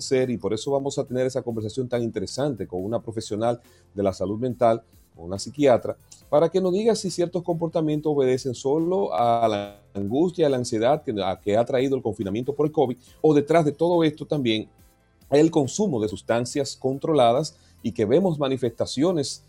[0.00, 3.60] ser, y por eso vamos a tener esa conversación tan interesante con una profesional
[3.94, 4.82] de la salud mental,
[5.14, 5.96] con una psiquiatra,
[6.28, 11.02] para que nos diga si ciertos comportamientos obedecen solo a la angustia, a la ansiedad
[11.02, 14.68] que, ha traído el confinamiento por el COVID, o detrás de todo esto también
[15.30, 19.44] el consumo de sustancias controladas y que vemos manifestaciones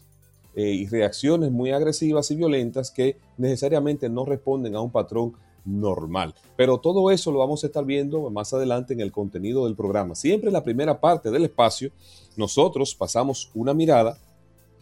[0.56, 5.34] eh, y reacciones muy agresivas y violentas que necesariamente no responden a un patrón
[5.66, 6.34] normal.
[6.55, 10.16] Pero todo eso lo vamos a estar viendo más adelante en el contenido del programa.
[10.16, 11.91] Siempre en la primera parte del espacio,
[12.36, 14.17] nosotros pasamos una mirada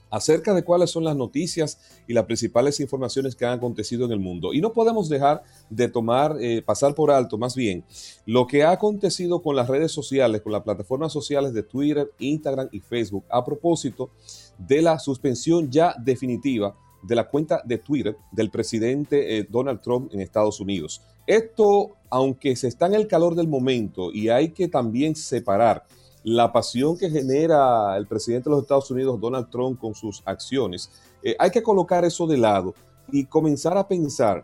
[0.10, 4.20] acerca de cuáles son las noticias y las principales informaciones que han acontecido en el
[4.20, 4.54] mundo.
[4.54, 7.84] Y no podemos dejar de tomar, eh, pasar por alto más bien,
[8.26, 12.70] lo que ha acontecido con las redes sociales, con las plataformas sociales de Twitter, Instagram
[12.72, 14.10] y Facebook, a propósito
[14.58, 20.14] de la suspensión ya definitiva de la cuenta de Twitter del presidente eh, Donald Trump
[20.14, 21.02] en Estados Unidos.
[21.26, 25.86] Esto, aunque se está en el calor del momento y hay que también separar
[26.24, 30.92] la pasión que genera el presidente de los Estados Unidos, Donald Trump, con sus acciones,
[31.24, 32.74] eh, hay que colocar eso de lado
[33.12, 34.44] y comenzar a pensar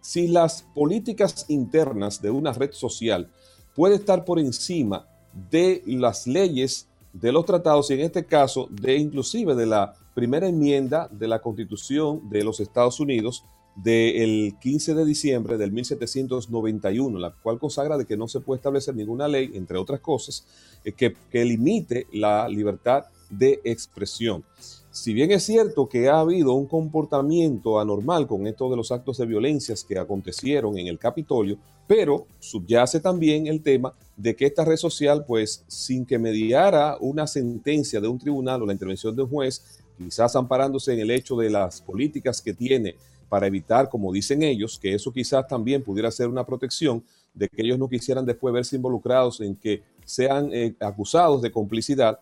[0.00, 3.30] si las políticas internas de una red social
[3.74, 5.06] puede estar por encima
[5.50, 10.48] de las leyes de los tratados y en este caso de inclusive de la primera
[10.48, 13.44] enmienda de la Constitución de los Estados Unidos
[13.76, 18.96] del 15 de diciembre del 1791, la cual consagra de que no se puede establecer
[18.96, 20.44] ninguna ley, entre otras cosas,
[20.84, 24.42] eh, que, limite la libertad de expresión.
[24.90, 29.18] Si bien es cierto que ha habido un comportamiento anormal con esto de los actos
[29.18, 34.64] de violencia que acontecieron en el Capitolio, pero subyace también el tema de que esta
[34.64, 39.22] red social, pues sin que mediara una sentencia de un tribunal o la intervención de
[39.22, 39.62] un juez,
[39.98, 42.94] quizás amparándose en el hecho de las políticas que tiene
[43.28, 47.04] para evitar, como dicen ellos, que eso quizás también pudiera ser una protección
[47.34, 52.18] de que ellos no quisieran después verse involucrados en que sean eh, acusados de complicidad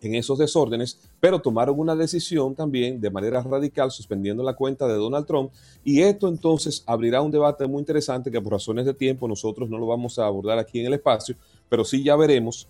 [0.00, 4.94] en esos desórdenes, pero tomaron una decisión también de manera radical suspendiendo la cuenta de
[4.94, 5.50] Donald Trump.
[5.84, 9.76] Y esto entonces abrirá un debate muy interesante que por razones de tiempo nosotros no
[9.76, 11.36] lo vamos a abordar aquí en el espacio,
[11.68, 12.68] pero sí ya veremos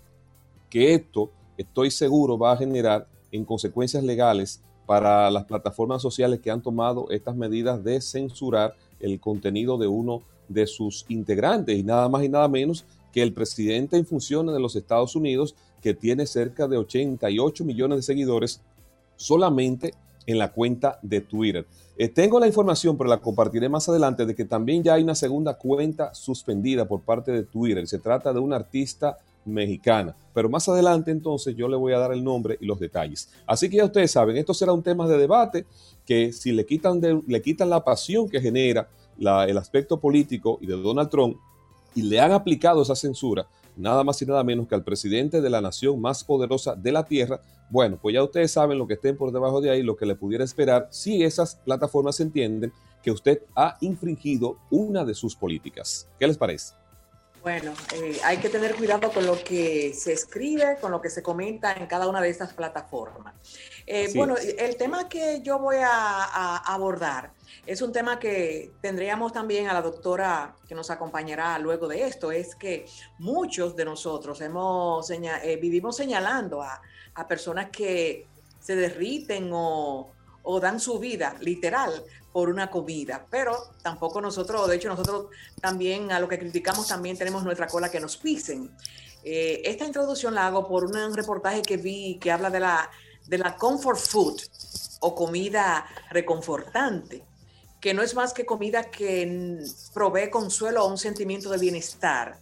[0.69, 6.49] que esto, estoy seguro, va a generar en consecuencias legales para las plataformas sociales que
[6.49, 12.09] han tomado estas medidas de censurar el contenido de uno de sus integrantes y nada
[12.09, 16.25] más y nada menos que el presidente en funciones de los Estados Unidos, que tiene
[16.25, 18.61] cerca de 88 millones de seguidores
[19.15, 19.93] solamente
[20.25, 21.65] en la cuenta de Twitter.
[21.97, 25.15] Eh, tengo la información, pero la compartiré más adelante, de que también ya hay una
[25.15, 27.85] segunda cuenta suspendida por parte de Twitter.
[27.87, 30.15] Se trata de una artista mexicana.
[30.39, 33.29] Pero más adelante entonces yo le voy a dar el nombre y los detalles.
[33.45, 35.65] Así que ya ustedes saben, esto será un tema de debate
[36.05, 40.81] que si le quitan, le quitan la pasión que genera el aspecto político y de
[40.81, 41.35] Donald Trump
[41.93, 45.49] y le han aplicado esa censura, nada más y nada menos que al presidente de
[45.49, 49.17] la nación más poderosa de la Tierra, bueno, pues ya ustedes saben lo que estén
[49.17, 52.71] por debajo de ahí, lo que le pudiera esperar si esas plataformas entienden
[53.03, 56.07] que usted ha infringido una de sus políticas.
[56.17, 56.78] ¿Qué les parece?
[57.41, 61.23] Bueno, eh, hay que tener cuidado con lo que se escribe, con lo que se
[61.23, 63.33] comenta en cada una de estas plataformas.
[63.87, 67.31] Eh, bueno, el tema que yo voy a, abordar
[67.65, 72.31] es un tema que tendríamos también a la doctora que nos acompañará luego de esto,
[72.31, 72.85] es que
[73.19, 76.81] muchos de nosotros hemos eh, vivimos señalando a,
[77.15, 78.27] a personas que
[78.59, 80.11] se derriten o,
[80.43, 85.27] o dan su vida, literal, por una comida, pero tampoco nosotros, de hecho nosotros
[85.61, 88.71] también a lo que criticamos también tenemos nuestra cola que nos pisen.
[89.23, 92.89] Eh, esta introducción la hago por un reportaje que vi que habla de la,
[93.27, 94.41] de la comfort food
[95.01, 97.23] o comida reconfortante,
[97.81, 99.59] que no es más que comida que
[99.93, 102.39] provee consuelo o un sentimiento de bienestar,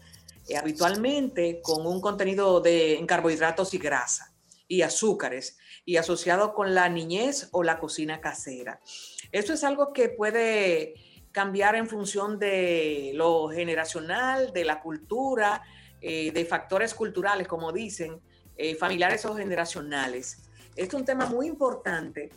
[0.48, 4.34] eh, habitualmente con un contenido de en carbohidratos y grasa
[4.68, 8.82] y azúcares y asociado con la niñez o la cocina casera.
[9.32, 10.96] Esto es algo que puede
[11.32, 15.62] cambiar en función de lo generacional, de la cultura,
[16.02, 18.20] eh, de factores culturales, como dicen,
[18.56, 20.50] eh, familiares o generacionales.
[20.76, 22.30] Es un tema muy importante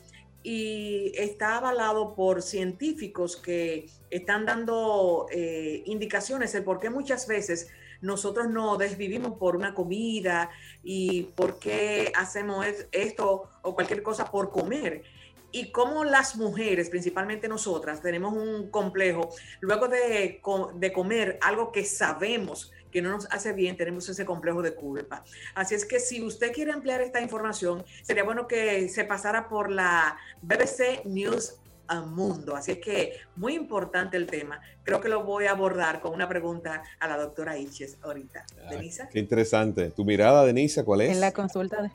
[0.43, 7.69] y está avalado por científicos que están dando eh, indicaciones de por qué muchas veces
[8.01, 10.51] nosotros nos desvivimos por una comida
[10.83, 15.03] y por qué hacemos esto o cualquier cosa por comer.
[15.53, 19.31] Y cómo las mujeres, principalmente nosotras, tenemos un complejo,
[19.61, 20.41] luego de,
[20.75, 25.25] de comer algo que sabemos que no nos hace bien, tenemos ese complejo de culpa.
[25.55, 29.71] Así es que si usted quiere ampliar esta información, sería bueno que se pasara por
[29.71, 31.61] la BBC News
[31.97, 32.57] mundo.
[32.57, 34.61] Así es que muy importante el tema.
[34.83, 38.45] Creo que lo voy a abordar con una pregunta a la doctora Iches ahorita.
[38.65, 39.09] Ah, Denisa.
[39.09, 39.91] Qué interesante.
[39.91, 41.11] ¿Tu mirada, Denisa, cuál es?
[41.11, 41.91] En la consulta de,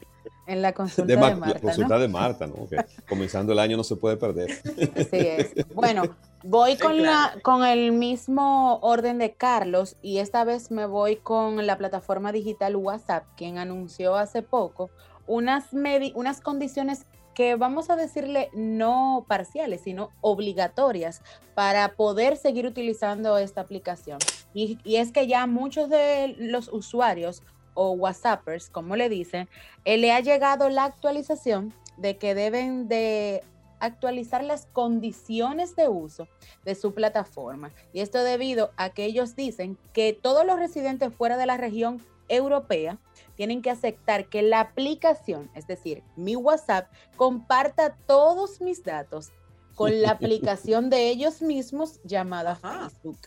[0.48, 1.48] en la consulta de, Marta.
[1.48, 2.68] La consulta de Marta, ¿no?
[3.08, 4.52] comenzando el año no se puede perder.
[4.96, 5.54] Así es.
[5.74, 6.04] Bueno,
[6.44, 11.66] voy con, la, con el mismo orden de Carlos y esta vez me voy con
[11.66, 14.90] la plataforma digital WhatsApp, quien anunció hace poco
[15.28, 15.66] unas,
[16.14, 17.06] unas condiciones
[17.36, 21.22] que vamos a decirle no parciales, sino obligatorias
[21.54, 24.18] para poder seguir utilizando esta aplicación.
[24.54, 27.44] Y, es que ya muchos de los usuarios
[27.74, 29.50] o WhatsAppers, como le dicen,
[29.84, 33.44] eh, le ha llegado la actualización de que deben de
[33.80, 36.28] actualizar las condiciones de uso
[36.64, 37.74] de su plataforma.
[37.92, 42.02] Y esto debido a que ellos dicen que todos los residentes fuera de la región
[42.30, 42.98] europea
[43.36, 49.32] tienen que aceptar que la aplicación, es decir, mi WhatsApp, comparta todos mis datos
[49.76, 53.20] con la aplicación de ellos mismos llamada Facebook.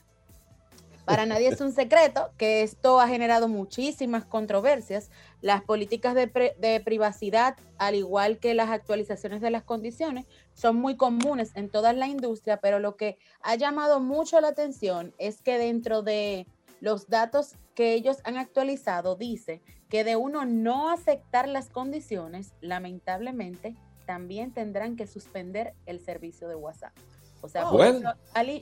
[1.08, 5.10] Para nadie es un secreto que esto ha generado muchísimas controversias.
[5.40, 6.26] Las políticas de,
[6.58, 11.94] de, privacidad, al igual que las actualizaciones de las condiciones, son muy comunes en toda
[11.94, 16.46] la industria, pero lo que ha llamado mucho la atención es que dentro de
[16.80, 23.74] los datos que ellos han actualizado dice que de uno no aceptar las condiciones, lamentablemente,
[24.06, 26.92] también tendrán que suspender el servicio de WhatsApp.
[27.40, 27.80] O sea, oh,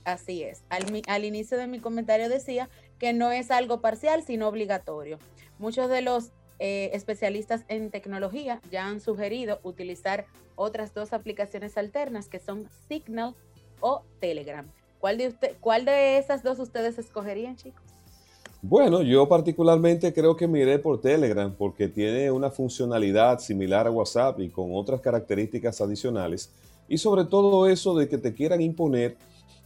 [0.05, 0.62] así es.
[0.69, 2.69] Al, inicio de mi comentario decía
[2.99, 5.19] que no es algo parcial, sino obligatorio.
[5.58, 10.26] Muchos de los eh, especialistas en tecnología ya han sugerido utilizar
[10.56, 13.34] otras dos aplicaciones alternas que son Signal
[13.81, 14.70] o Telegram.
[14.99, 17.86] ¿Cuál de, usted, cuál de esas dos ustedes escogerían, chicos?
[18.69, 24.41] Bueno, yo particularmente creo que miré por Telegram porque tiene una funcionalidad similar a WhatsApp
[24.41, 26.51] y con otras características adicionales.
[26.89, 29.17] Y sobre todo eso de que te quieran imponer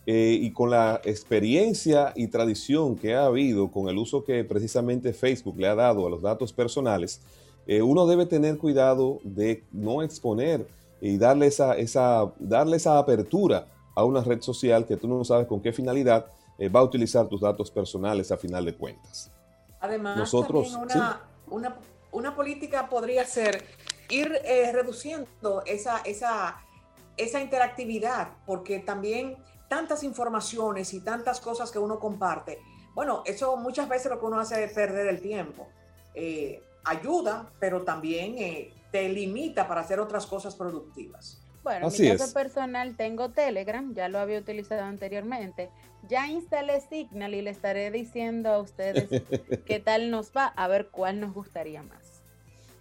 [0.04, 5.14] eh, y con la experiencia y tradición que ha habido con el uso que precisamente
[5.14, 7.22] Facebook le ha dado a los datos personales,
[7.66, 10.66] eh, uno debe tener cuidado de no exponer
[11.00, 15.46] y darle esa, esa, darle esa apertura a una red social que tú no sabes
[15.46, 16.26] con qué finalidad
[16.60, 19.32] eh, va a utilizar tus datos personales a final de cuentas.
[19.80, 20.78] Además, Nosotros,
[21.46, 21.80] una,
[22.12, 23.64] una, política podría ser
[24.10, 26.60] ir eh, reduciendo esa, esa,
[27.16, 32.58] esa interactividad, porque también tantas informaciones y tantas cosas que uno comparte,
[32.94, 35.66] bueno, eso muchas veces lo que uno hace es perder el tiempo.
[36.14, 38.36] Eh, ayuda, pero también
[38.90, 41.40] te limita para hacer otras cosas productivas.
[41.62, 45.70] Bueno, en mi caso personal tengo Telegram, ya lo había utilizado anteriormente.
[46.08, 49.08] Ya instalé Signal y le estaré diciendo a ustedes
[49.66, 52.22] qué tal nos va, a ver cuál nos gustaría más.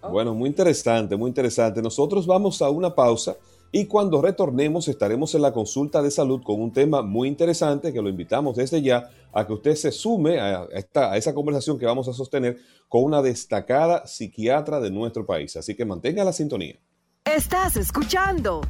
[0.01, 1.81] Bueno, muy interesante, muy interesante.
[1.81, 3.35] Nosotros vamos a una pausa
[3.71, 8.01] y cuando retornemos estaremos en la consulta de salud con un tema muy interesante que
[8.01, 11.85] lo invitamos desde ya a que usted se sume a, esta, a esa conversación que
[11.85, 12.57] vamos a sostener
[12.87, 15.55] con una destacada psiquiatra de nuestro país.
[15.55, 16.79] Así que mantenga la sintonía.
[17.35, 18.61] Estás escuchando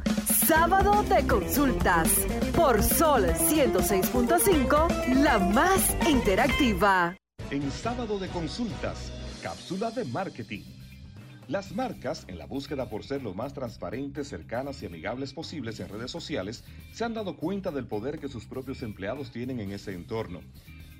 [0.46, 2.10] Sábado de Consultas
[2.54, 7.16] por Sol 106.5, la más interactiva.
[7.50, 9.10] En Sábado de Consultas,
[9.42, 10.62] cápsula de marketing.
[11.48, 15.88] Las marcas, en la búsqueda por ser lo más transparentes, cercanas y amigables posibles en
[15.88, 16.62] redes sociales,
[16.92, 20.42] se han dado cuenta del poder que sus propios empleados tienen en ese entorno.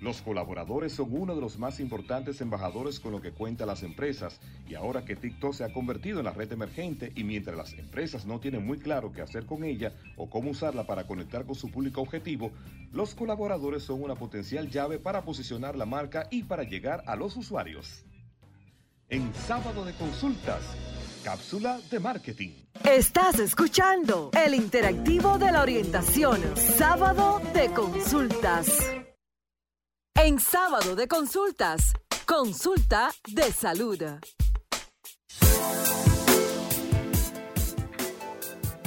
[0.00, 4.40] Los colaboradores son uno de los más importantes embajadores con lo que cuentan las empresas
[4.66, 8.24] y ahora que TikTok se ha convertido en la red emergente y mientras las empresas
[8.24, 11.70] no tienen muy claro qué hacer con ella o cómo usarla para conectar con su
[11.70, 12.50] público objetivo,
[12.92, 17.36] los colaboradores son una potencial llave para posicionar la marca y para llegar a los
[17.36, 18.06] usuarios.
[19.10, 20.62] En sábado de consultas,
[21.22, 22.50] cápsula de marketing.
[22.88, 28.68] Estás escuchando el interactivo de la orientación, sábado de consultas.
[30.22, 31.94] En sábado de consultas,
[32.26, 33.98] consulta de salud.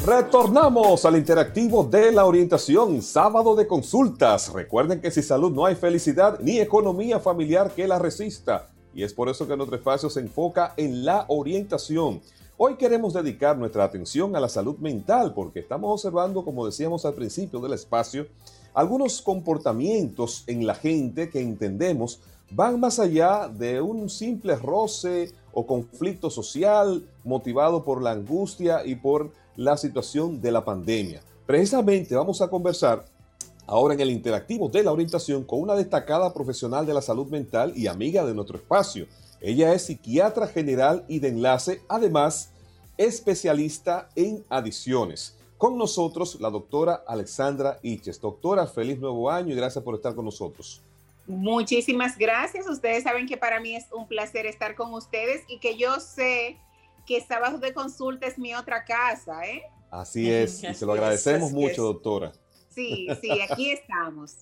[0.06, 4.54] Retornamos al interactivo de la orientación, sábado de consultas.
[4.54, 8.70] Recuerden que sin salud no hay felicidad ni economía familiar que la resista.
[8.94, 12.22] Y es por eso que nuestro espacio se enfoca en la orientación.
[12.58, 17.16] Hoy queremos dedicar nuestra atención a la salud mental porque estamos observando, como decíamos al
[17.16, 18.28] principio del espacio,
[18.74, 22.20] algunos comportamientos en la gente que entendemos
[22.52, 28.96] van más allá de un simple roce o conflicto social motivado por la angustia y
[28.96, 31.22] por la situación de la pandemia.
[31.46, 33.06] Precisamente vamos a conversar
[33.68, 37.74] ahora en el interactivo de la orientación con una destacada profesional de la salud mental
[37.76, 39.08] y amiga de nuestro espacio.
[39.42, 42.50] Ella es psiquiatra general y de enlace, además
[42.98, 45.36] especialista en adiciones.
[45.64, 48.20] Con nosotros la doctora Alexandra Iches.
[48.20, 50.82] Doctora, feliz nuevo año y gracias por estar con nosotros.
[51.26, 52.68] Muchísimas gracias.
[52.68, 56.58] Ustedes saben que para mí es un placer estar con ustedes y que yo sé
[57.08, 59.62] que Sábado de Consulta es mi otra casa, ¿eh?
[59.90, 62.34] Así es, y se lo agradecemos mucho, doctora.
[62.68, 64.40] Sí, sí, aquí estamos.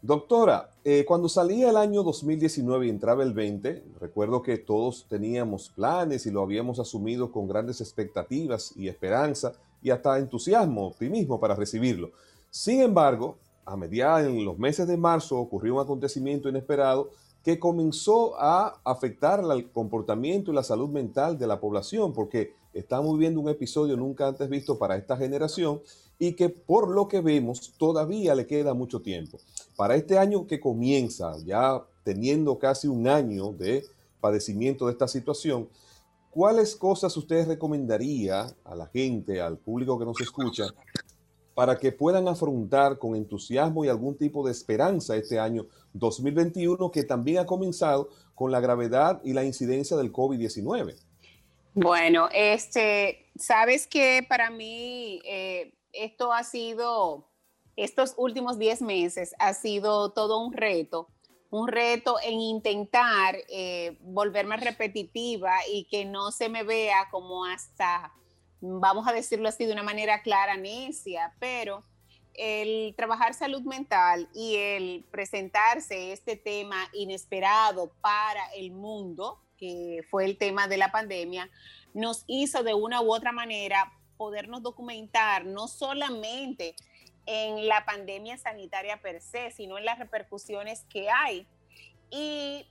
[0.00, 5.68] Doctora, eh, cuando salía el año 2019 y entraba el 20, recuerdo que todos teníamos
[5.68, 9.52] planes y lo habíamos asumido con grandes expectativas y esperanza
[9.82, 12.12] y hasta entusiasmo, optimismo para recibirlo.
[12.50, 17.10] Sin embargo, a mediados en los meses de marzo ocurrió un acontecimiento inesperado
[17.42, 23.12] que comenzó a afectar el comportamiento y la salud mental de la población, porque estamos
[23.14, 25.80] viviendo un episodio nunca antes visto para esta generación
[26.18, 29.38] y que por lo que vemos todavía le queda mucho tiempo.
[29.76, 33.84] Para este año que comienza, ya teniendo casi un año de
[34.20, 35.68] padecimiento de esta situación,
[36.32, 40.64] ¿cuáles cosas usted recomendaría a la gente, al público que nos escucha,
[41.54, 47.04] para que puedan afrontar con entusiasmo y algún tipo de esperanza este año 2021 que
[47.04, 50.96] también ha comenzado con la gravedad y la incidencia del COVID-19?
[51.74, 57.28] Bueno, este, sabes que para mí eh, esto ha sido,
[57.76, 61.08] estos últimos 10 meses ha sido todo un reto,
[61.52, 68.10] un reto en intentar eh, volverme repetitiva y que no se me vea como hasta
[68.62, 71.84] vamos a decirlo así de una manera clara, necia, pero
[72.32, 80.24] el trabajar salud mental y el presentarse este tema inesperado para el mundo, que fue
[80.24, 81.50] el tema de la pandemia,
[81.92, 86.76] nos hizo de una u otra manera podernos documentar no solamente
[87.26, 91.46] en la pandemia sanitaria per se, sino en las repercusiones que hay.
[92.10, 92.66] Y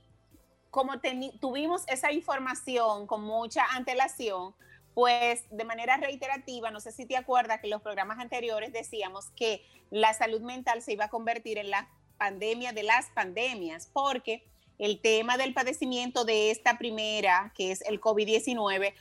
[0.70, 0.94] como
[1.40, 4.54] tuvimos esa información con mucha antelación,
[4.94, 9.30] pues de manera reiterativa, no sé si te acuerdas que en los programas anteriores decíamos
[9.36, 14.44] que la salud mental se iba a convertir en la pandemia de las pandemias, porque
[14.78, 18.94] el tema del padecimiento de esta primera, que es el COVID-19,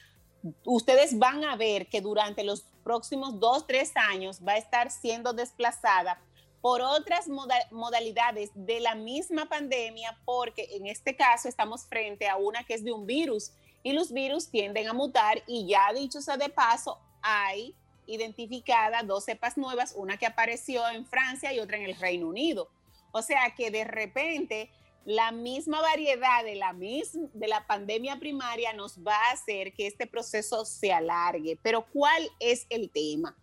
[0.66, 5.34] ustedes van a ver que durante los próximos dos, tres años va a estar siendo
[5.34, 6.20] desplazada
[6.62, 7.28] por otras
[7.72, 12.84] modalidades de la misma pandemia, porque en este caso estamos frente a una que es
[12.84, 13.52] de un virus
[13.84, 19.26] y los virus tienden a mutar y ya dicho sea de paso, hay identificadas dos
[19.26, 22.70] cepas nuevas, una que apareció en Francia y otra en el Reino Unido.
[23.12, 24.70] O sea que de repente
[25.06, 30.08] la misma variedad de la, de la pandemia primaria nos va a hacer que este
[30.08, 31.58] proceso se alargue.
[31.62, 33.36] Pero ¿cuál es el tema?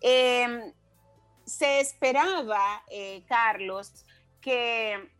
[0.00, 0.72] Em,
[1.44, 4.04] se esperaba, eh, Carlos,
[4.40, 5.10] que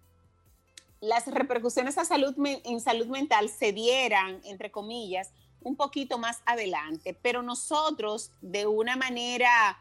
[1.00, 7.18] las repercusiones a salud, en salud mental se dieran, entre comillas, un poquito más adelante,
[7.21, 9.78] pero nosotros de una manera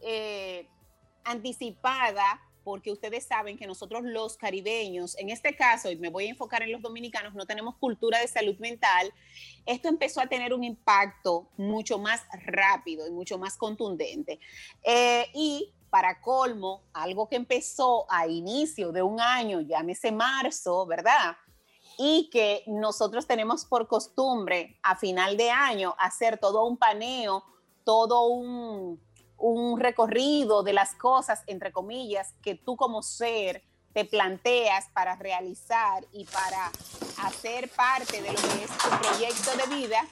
[0.00, 0.68] eh,
[1.24, 6.30] anticipada, porque ustedes saben que nosotros los caribeños, en este caso, y me voy a
[6.30, 9.12] enfocar en los dominicanos, no tenemos cultura de salud mental,
[9.66, 14.40] esto empezó a tener un impacto mucho más rápido y mucho más contundente.
[14.82, 21.36] Eh, y para colmo, algo que empezó a inicio de un año, llámese marzo, ¿verdad?
[21.98, 27.44] Y que nosotros tenemos por costumbre a final de año hacer todo un paneo,
[27.84, 28.98] todo un,
[29.42, 36.06] un recorrido de las cosas, entre comillas, que tú como ser te planteas para realizar
[36.12, 36.70] y para
[37.26, 40.08] hacer parte de lo que es tu proyecto de vida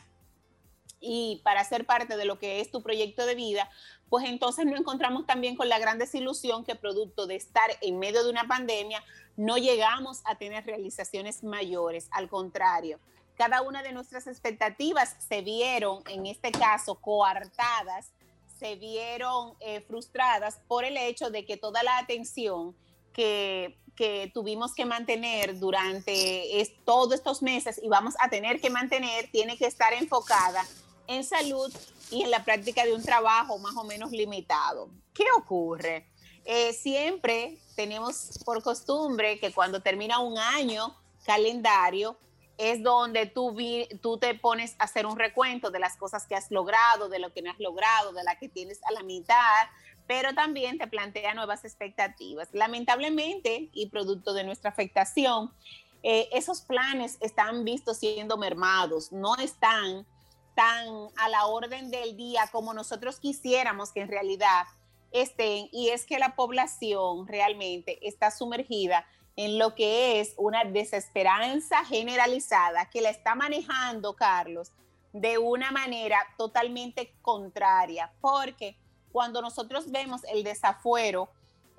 [0.98, 3.70] y para ser parte de lo que es tu proyecto de vida,
[4.08, 8.24] pues entonces nos encontramos también con la gran desilusión que producto de estar en medio
[8.24, 9.02] de una pandemia,
[9.36, 12.08] no llegamos a tener realizaciones mayores.
[12.10, 12.98] Al contrario,
[13.36, 18.12] cada una de nuestras expectativas se vieron, en este caso, coartadas,
[18.60, 22.76] se vieron eh, frustradas por el hecho de que toda la atención
[23.14, 29.30] que, que tuvimos que mantener durante todos estos meses y vamos a tener que mantener
[29.32, 30.62] tiene que estar enfocada
[31.06, 31.74] en salud
[32.10, 34.90] y en la práctica de un trabajo más o menos limitado.
[35.14, 36.06] ¿Qué ocurre?
[36.44, 42.14] Eh, siempre tenemos por costumbre que cuando termina un año calendario
[42.60, 43.56] es donde tú,
[44.02, 47.32] tú te pones a hacer un recuento de las cosas que has logrado, de lo
[47.32, 49.66] que no has logrado, de la que tienes a la mitad,
[50.06, 52.48] pero también te plantea nuevas expectativas.
[52.52, 55.54] Lamentablemente, y producto de nuestra afectación,
[56.02, 60.06] eh, esos planes están vistos siendo mermados, no están
[60.54, 60.86] tan
[61.16, 64.64] a la orden del día como nosotros quisiéramos que en realidad
[65.12, 69.06] estén y es que la población realmente está sumergida
[69.44, 74.70] en lo que es una desesperanza generalizada que la está manejando Carlos
[75.14, 78.76] de una manera totalmente contraria, porque
[79.10, 81.30] cuando nosotros vemos el desafuero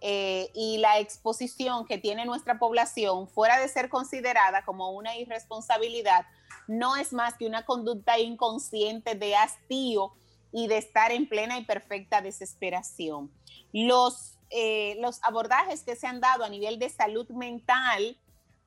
[0.02, 6.26] eh, y la exposición que tiene nuestra población fuera de ser considerada como una irresponsabilidad,
[6.68, 10.14] no es más que una conducta inconsciente de hastío
[10.52, 13.32] y de estar en plena y perfecta desesperación.
[13.72, 18.18] Los, eh, los abordajes que se han dado a nivel de salud mental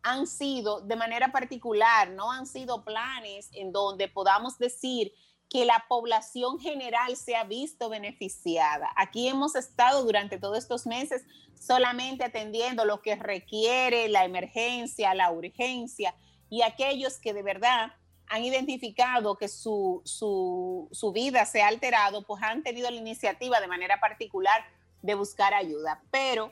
[0.02, 5.12] han sido de manera particular, no han sido planes en donde podamos decir
[5.48, 8.90] que la población general se ha visto beneficiada.
[8.96, 11.22] Aquí hemos estado durante todos estos meses
[11.58, 16.14] solamente atendiendo lo que requiere la emergencia, la urgencia
[16.50, 17.92] y aquellos que de verdad
[18.26, 23.66] han identificado que su, su, vida se ha alterado, pues han tenido la iniciativa de
[23.66, 24.64] manera particular
[25.04, 26.02] de buscar ayuda.
[26.10, 26.50] Pero,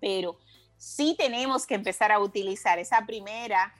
[0.00, 0.38] pero
[0.78, 3.74] sí tenemos que empezar a utilizar esa primera,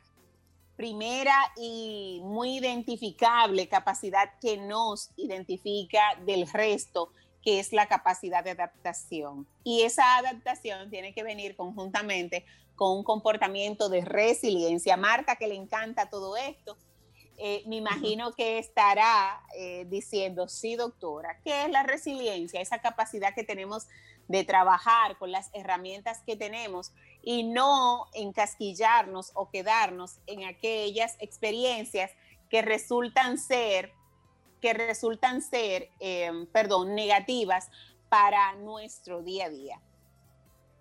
[0.77, 7.11] primera y muy identificable capacidad que nos identifica del resto,
[7.43, 9.47] que es la capacidad de adaptación.
[9.65, 12.45] Y esa adaptación tiene que venir conjuntamente
[12.77, 14.99] con un comportamiento de resiliencia.
[14.99, 16.77] Marta, que le encanta todo esto,
[17.43, 22.61] eh, me imagino que estará eh, diciendo, sí, doctora, ¿qué es la resiliencia?
[22.61, 23.89] Esa capacidad que tenemos
[24.29, 26.93] de trabajar con las herramientas que tenemos
[27.23, 32.11] y no encasquillarnos o quedarnos en aquellas experiencias
[32.51, 33.93] que resultan ser,
[34.61, 37.71] que resultan ser, em, perdón, negativas
[38.11, 39.81] para nuestro día a día.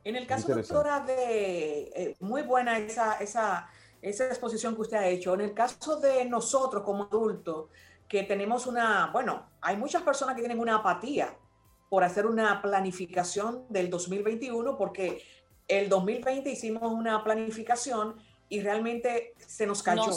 [0.03, 3.69] En el caso, doctora, de eh, muy buena esa, esa
[4.01, 5.33] esa exposición que usted ha hecho.
[5.33, 7.69] En el caso de nosotros como adultos,
[8.07, 11.37] que tenemos una, bueno, hay muchas personas que tienen una apatía
[11.89, 15.23] por hacer una planificación del 2021, porque
[15.67, 18.15] el 2020 hicimos una planificación
[18.47, 20.09] y realmente se nos cayó.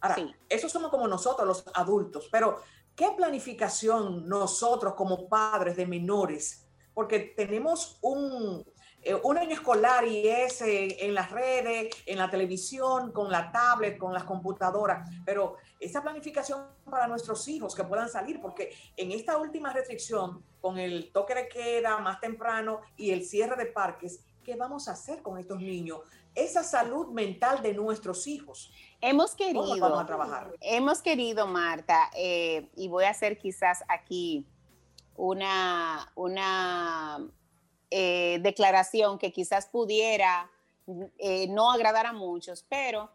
[0.00, 0.16] Ahora,
[0.48, 2.60] eso somos como nosotros los adultos, pero
[2.94, 6.66] ¿qué planificación nosotros como padres de menores?
[6.94, 8.64] Porque tenemos un,
[9.04, 13.50] eh, un año escolar y es eh, en las redes, en la televisión, con la
[13.50, 19.10] tablet, con las computadoras, pero esa planificación para nuestros hijos que puedan salir, porque en
[19.10, 24.24] esta última restricción, con el toque de queda más temprano y el cierre de parques,
[24.44, 25.98] ¿qué vamos a hacer con estos niños?
[26.36, 28.72] Esa salud mental de nuestros hijos.
[29.00, 30.52] Hemos querido, vamos a trabajar?
[30.60, 34.46] Hemos querido, Marta, eh, y voy a hacer quizás aquí
[35.16, 37.18] una, una
[38.34, 40.50] eh, declaración que quizás pudiera
[41.18, 43.10] eh, no agradar a muchos, pero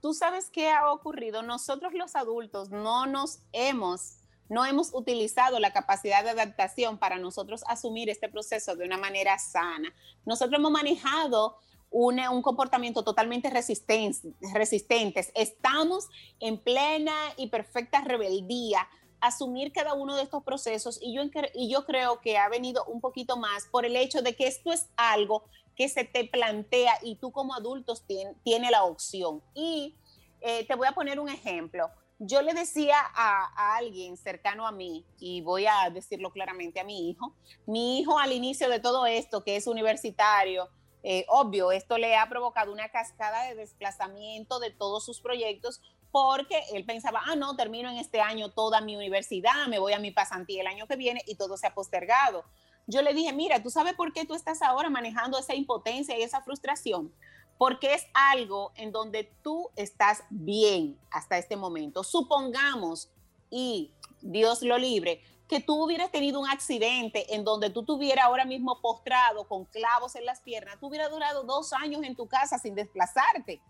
[0.00, 1.42] tú sabes qué ha ocurrido.
[1.42, 7.64] Nosotros los adultos no nos hemos, no hemos utilizado la capacidad de adaptación para nosotros
[7.66, 9.92] asumir este proceso de una manera sana.
[10.24, 11.56] Nosotros hemos manejado
[11.90, 15.32] un comportamiento totalmente resistente, resistentes.
[15.34, 18.86] Estamos en plena y perfecta rebeldía
[19.20, 21.22] asumir cada uno de estos procesos y yo,
[21.54, 24.72] y yo creo que ha venido un poquito más por el hecho de que esto
[24.72, 25.44] es algo
[25.76, 29.42] que se te plantea y tú como adultos tienes tiene la opción.
[29.54, 29.94] Y
[30.40, 31.90] eh, te voy a poner un ejemplo.
[32.20, 37.08] Yo le decía a, alguien cercano a mí, y voy a decirlo claramente a mi
[37.08, 37.32] hijo,
[37.64, 40.68] mi hijo al inicio de todo esto, que es universitario,
[41.04, 46.62] eh, obvio, esto le ha provocado una cascada de desplazamiento de todos sus proyectos porque
[46.72, 50.10] él pensaba, ah, no, termino en este año toda mi universidad, me voy a mi
[50.10, 52.44] pasantía el año que viene y todo se ha postergado.
[52.86, 56.22] Yo le dije, mira, ¿tú sabes por qué tú estás ahora manejando esa impotencia y
[56.22, 57.12] esa frustración?
[57.58, 62.02] Porque es algo en donde tú estás bien hasta este momento.
[62.02, 63.10] Supongamos,
[63.50, 63.90] y
[64.22, 68.80] Dios lo libre, que tú hubieras tenido un accidente en donde tú tuvieras ahora mismo
[68.80, 72.74] postrado con clavos en las piernas, tú hubieras durado dos años en tu casa sin
[72.74, 73.60] desplazarte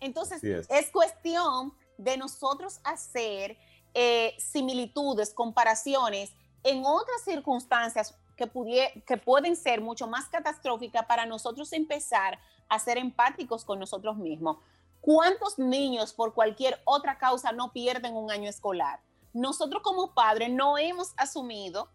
[0.00, 0.90] entonces, es.
[0.90, 3.56] cuestión de nosotros hacer
[3.94, 6.32] eh, similitudes, comparaciones
[6.62, 12.98] en otras circunstancias que, que pueden ser mucho más catastróficas para nosotros empezar a ser
[12.98, 14.58] empáticos con nosotros mismos.
[15.00, 19.00] ¿Cuántos niños por cualquier otra causa no pierden un año escolar?
[19.32, 21.88] Nosotros como padres no hemos asumido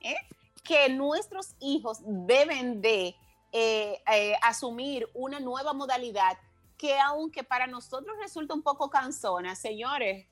[0.00, 0.16] ¿eh?
[0.62, 3.16] que nuestros hijos deben de
[3.52, 4.02] eh,
[4.42, 6.38] asumir una nueva modalidad
[6.76, 10.26] que aunque para nosotros resulta un poco cansona, señores,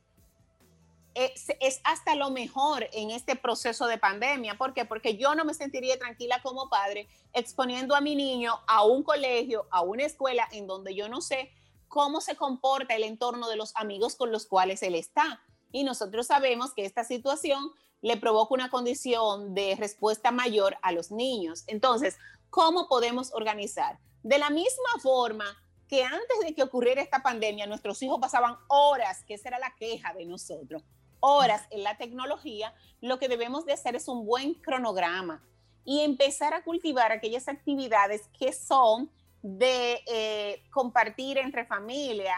[1.15, 4.57] es, es, hasta lo mejor en este proceso de pandemia.
[4.57, 4.85] ¿Por qué?
[4.85, 9.67] Porque yo no me sentiría tranquila como padre exponiendo a mi niño a un colegio,
[9.71, 11.51] a una escuela en donde yo no sé
[11.89, 15.43] cómo se comporta el entorno de los amigos con los cuales él está.
[15.71, 21.11] Y nosotros sabemos que esta situación le provoca una condición de respuesta mayor a los
[21.11, 21.65] niños.
[21.67, 22.17] Entonces,
[22.51, 23.99] ¿cómo podemos organizar?
[24.23, 25.45] De la misma forma
[25.93, 29.75] que antes de que ocurriera esta pandemia, nuestros hijos pasaban horas, que esa era la
[29.77, 30.83] queja de nosotros,
[31.21, 35.47] horas en la tecnología, lo que debemos de hacer es un buen cronograma
[35.85, 39.11] y empezar a cultivar aquellas actividades que son
[39.43, 42.37] de eh, compartir entre familia.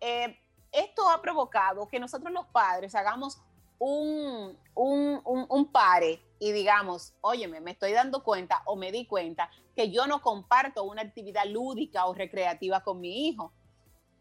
[0.00, 0.38] Eh,
[0.70, 3.40] esto ha provocado que nosotros los padres hagamos
[3.78, 9.50] un, un, un, pare y digamos, óyeme, me estoy dando cuenta o me di cuenta
[9.74, 13.52] que yo no comparto una actividad lúdica o recreativa con mi hijo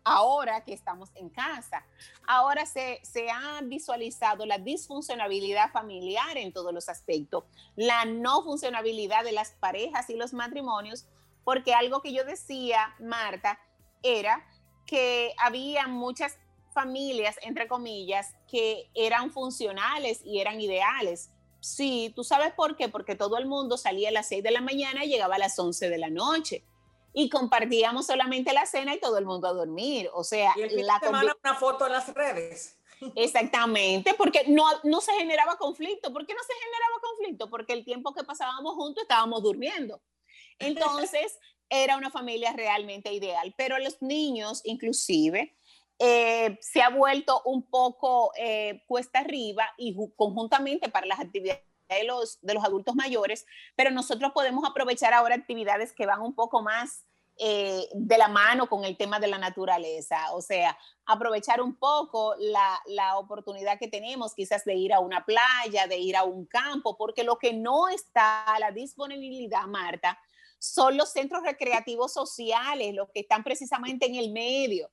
[0.03, 1.85] ahora que estamos en casa.
[2.27, 9.23] Ahora se, se, ha visualizado la disfuncionabilidad familiar en todos los aspectos, la no funcionabilidad
[9.23, 11.05] de las parejas y los matrimonios,
[11.43, 13.59] porque algo que yo decía, Marta,
[14.01, 14.45] era
[14.85, 16.37] que había muchas
[16.73, 21.29] familias, entre comillas, que eran funcionales y eran ideales.
[21.59, 24.61] Sí, tú sabes por qué, porque todo el mundo salía a las 6 de la
[24.61, 26.65] mañana y llegaba a las 11 de la noche
[27.13, 30.09] y compartíamos solamente la cena y todo el mundo a dormir.
[30.13, 32.79] O sea, y el la semana una foto en las redes.
[33.15, 36.11] Exactamente, porque no, no se generaba conflicto.
[36.11, 37.49] ¿Por qué no se generaba conflicto?
[37.49, 40.01] Porque el tiempo que pasábamos juntos estábamos durmiendo.
[40.59, 41.37] Entonces,
[41.69, 43.53] era una familia realmente ideal.
[43.57, 45.55] Pero los niños, inclusive,
[45.99, 52.03] eh, se ha vuelto un poco eh, cuesta arriba y conjuntamente para las actividades de
[52.03, 56.61] los, de los adultos mayores, pero nosotros podemos aprovechar ahora actividades que van un poco
[56.61, 57.05] más
[57.37, 62.35] eh, de la mano con el tema de la naturaleza, o sea, aprovechar un poco
[62.37, 66.45] la, la, oportunidad que tenemos quizás de ir a una playa, de ir a un
[66.45, 70.19] campo, porque lo que no está a la disponibilidad, Marta,
[70.59, 74.91] son los centros recreativos sociales, los que están precisamente en el medio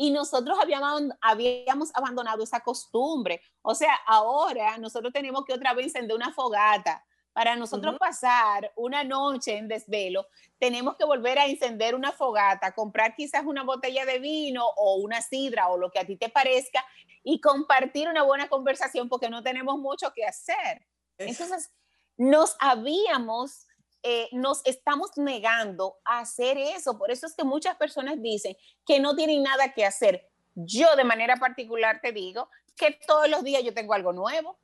[0.00, 3.42] y nosotros habíamos, habíamos abandonado esa costumbre.
[3.62, 7.04] O sea, ahora nosotros tenemos que otra vez encender una fogata.
[7.32, 13.16] Para nosotros pasar una noche en desvelo, tenemos que volver a encender una fogata, comprar
[13.16, 16.84] quizás una botella de vino o una sidra o lo que a ti te parezca
[17.24, 20.86] y compartir una buena conversación porque no tenemos mucho que hacer.
[21.18, 21.72] Entonces,
[22.16, 23.67] nos habíamos
[24.02, 26.98] eh, nos estamos negando a hacer eso.
[26.98, 28.56] Por eso es que muchas personas dicen
[28.86, 30.28] que no tienen nada que hacer.
[30.54, 34.58] Yo de manera particular te digo que todos los días yo tengo algo nuevo.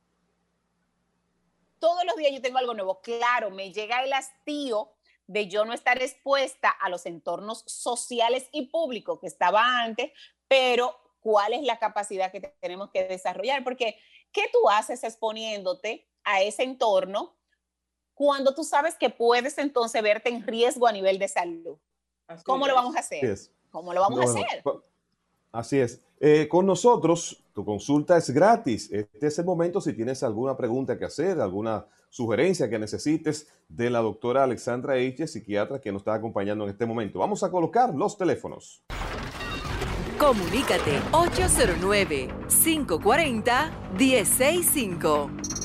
[1.79, 3.01] Todos los días yo tengo algo nuevo.
[3.01, 4.91] Claro, me llega el hastío
[5.27, 10.11] de yo no estar expuesta a los entornos sociales y públicos que estaba antes,
[10.47, 13.63] pero ¿cuál es la capacidad que tenemos que desarrollar?
[13.63, 13.97] Porque,
[14.31, 17.35] ¿qué tú haces exponiéndote a ese entorno
[18.15, 21.77] cuando tú sabes que puedes entonces verte en riesgo a nivel de salud.
[22.43, 23.37] ¿Cómo lo vamos a hacer?
[23.69, 24.63] ¿Cómo lo vamos a hacer?
[25.51, 26.01] Así es.
[26.19, 28.89] Eh, con nosotros, tu consulta es gratis.
[28.91, 33.89] Este es el momento si tienes alguna pregunta que hacer, alguna sugerencia que necesites de
[33.89, 37.19] la doctora Alexandra H., psiquiatra que nos está acompañando en este momento.
[37.19, 38.83] Vamos a colocar los teléfonos.
[40.17, 45.64] Comunícate 809 540 165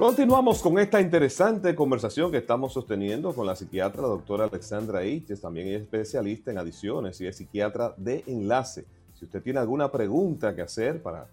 [0.00, 5.42] Continuamos con esta interesante conversación que estamos sosteniendo con la psiquiatra la doctora Alexandra Iches,
[5.42, 8.86] también es especialista en adiciones y es psiquiatra de enlace.
[9.12, 11.26] Si usted tiene alguna pregunta que hacer para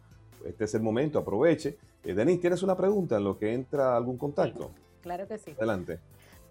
[0.45, 1.77] este es el momento, aproveche.
[2.03, 4.71] Eh, Denise, ¿tienes una pregunta en lo que entra algún contacto?
[5.01, 5.51] claro que sí.
[5.51, 5.99] Adelante.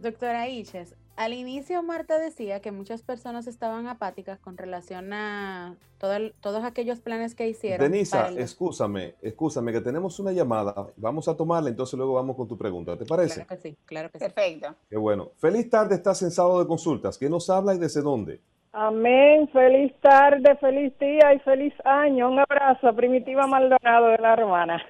[0.01, 6.65] Doctora Iches, al inicio Marta decía que muchas personas estaban apáticas con relación a todos
[6.65, 7.91] aquellos planes que hicieron.
[7.91, 10.75] Denisa, escúchame, escúchame que tenemos una llamada.
[10.97, 12.97] Vamos a tomarla, entonces luego vamos con tu pregunta.
[12.97, 13.47] ¿Te parece?
[13.47, 14.25] Claro que sí, claro que sí.
[14.25, 14.75] Perfecto.
[14.91, 15.31] Qué bueno.
[15.39, 17.17] Feliz tarde, estás en sábado de consultas.
[17.17, 18.41] ¿Quién nos habla y desde dónde?
[18.73, 19.49] Amén.
[19.55, 22.31] Feliz tarde, feliz día y feliz año.
[22.31, 24.83] Un abrazo a Primitiva Maldonado de la hermana.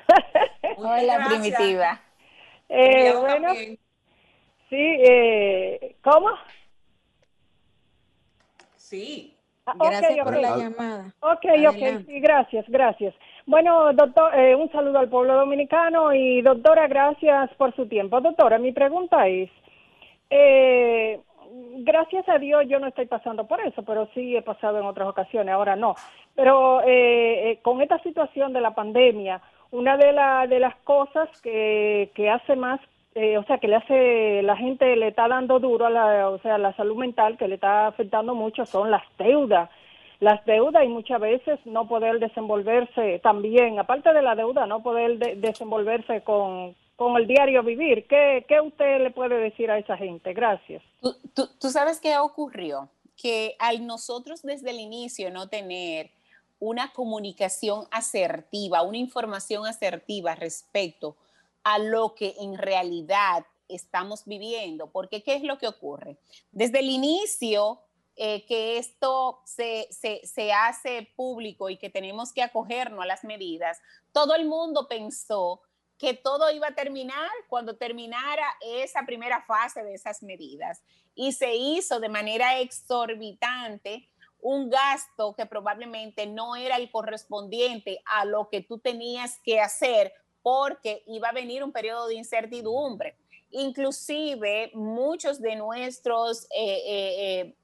[0.76, 2.00] Hola, Primitiva.
[2.68, 3.48] Eh, bueno.
[4.68, 6.30] Sí, eh, ¿cómo?
[8.76, 9.32] Sí.
[9.66, 11.12] Ah, gracias por la llamada.
[11.20, 13.14] Ok, ok, sí, gracias, gracias.
[13.46, 18.20] Bueno, doctor, eh, un saludo al pueblo dominicano y doctora, gracias por su tiempo.
[18.20, 19.50] Doctora, mi pregunta es,
[20.30, 21.20] eh,
[21.78, 25.08] gracias a Dios yo no estoy pasando por eso, pero sí he pasado en otras
[25.08, 25.94] ocasiones, ahora no.
[26.34, 29.40] Pero eh, con esta situación de la pandemia,
[29.72, 32.80] una de, la, de las cosas que, que hace más
[33.16, 36.38] eh, o sea, que le hace, la gente le está dando duro a la, o
[36.40, 39.70] sea, la salud mental, que le está afectando mucho, son las deudas.
[40.20, 45.18] Las deudas y muchas veces no poder desenvolverse también, aparte de la deuda, no poder
[45.38, 48.06] desenvolverse con, con el diario vivir.
[48.06, 50.34] ¿Qué, qué usted le puede decir a esa gente?
[50.34, 50.82] Gracias.
[51.00, 52.90] ¿Tú, tú, sabes qué ocurrió?
[53.16, 56.10] Que al nosotros desde el inicio no tener
[56.58, 61.16] una comunicación asertiva, una información asertiva respecto
[61.66, 66.16] a lo que en realidad estamos viviendo, porque ¿qué es lo que ocurre?
[66.52, 67.80] Desde el inicio
[68.14, 73.80] eh, que esto se, se, hace público y que tenemos que acogernos a las medidas,
[74.12, 75.60] todo el mundo pensó
[75.98, 80.84] que todo iba a terminar cuando terminara esa primera fase de esas medidas.
[81.16, 88.24] Y se hizo de manera exorbitante un gasto que probablemente no era el correspondiente a
[88.24, 90.12] lo que tú tenías que hacer
[90.46, 93.16] porque iba a venir un periodo de incertidumbre.
[93.50, 97.54] Inclusive muchos de nuestros eh, eh,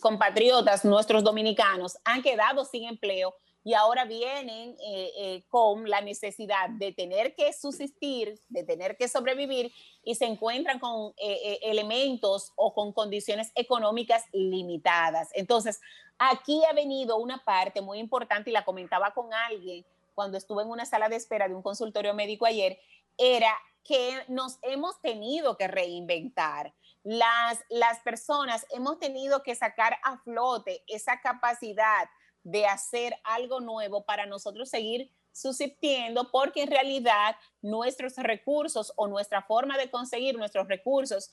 [0.00, 6.70] compatriotas, nuestros dominicanos, han quedado sin empleo y ahora vienen eh, eh, con la necesidad
[6.70, 12.74] de tener que subsistir, de tener que sobrevivir y se encuentran con eh, elementos o
[12.74, 15.28] con condiciones económicas limitadas.
[15.34, 15.80] Entonces,
[16.18, 19.84] aquí ha venido una parte muy importante y la comentaba con alguien
[20.18, 22.80] cuando estuve en una sala de espera de un consultorio médico ayer,
[23.16, 30.18] era que nos hemos tenido que reinventar las, las personas hemos tenido que sacar a
[30.18, 32.10] flote esa capacidad
[32.42, 39.42] de hacer algo nuevo para nosotros seguir subsistiendo, porque en realidad nuestros recursos o nuestra
[39.42, 41.30] forma de conseguir nuestros recursos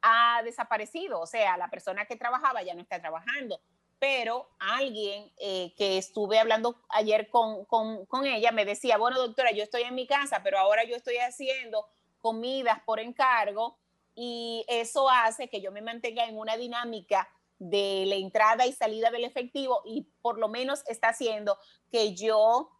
[0.00, 1.20] ha desaparecido.
[1.20, 3.60] O sea, la persona que trabajaba ya no está trabajando,
[4.02, 9.52] pero alguien eh, que estuve hablando ayer con, con, con ella me decía, bueno, doctora,
[9.52, 11.86] yo estoy en mi casa, pero ahora yo estoy haciendo
[12.20, 13.78] comidas por encargo
[14.16, 17.28] y eso hace que yo me mantenga en una dinámica
[17.60, 21.56] de la entrada y salida del efectivo y por lo menos está haciendo
[21.92, 22.72] que yo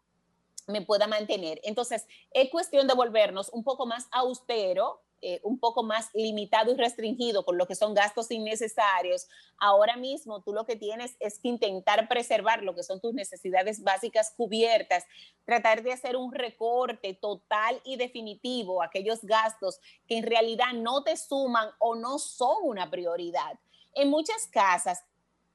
[0.67, 1.61] me pueda mantener.
[1.63, 6.77] Entonces, es cuestión de volvernos un poco más austero eh, un poco más limitado y
[6.77, 11.47] restringido con lo que son gastos innecesarios, ahora mismo tú lo que tienes es que
[11.47, 15.05] intentar preservar lo que son tus necesidades básicas cubiertas,
[15.45, 21.05] tratar de hacer un recorte total y definitivo a aquellos gastos que en realidad no
[21.05, 23.61] te suman o no son una prioridad.
[23.95, 25.05] En muchas casas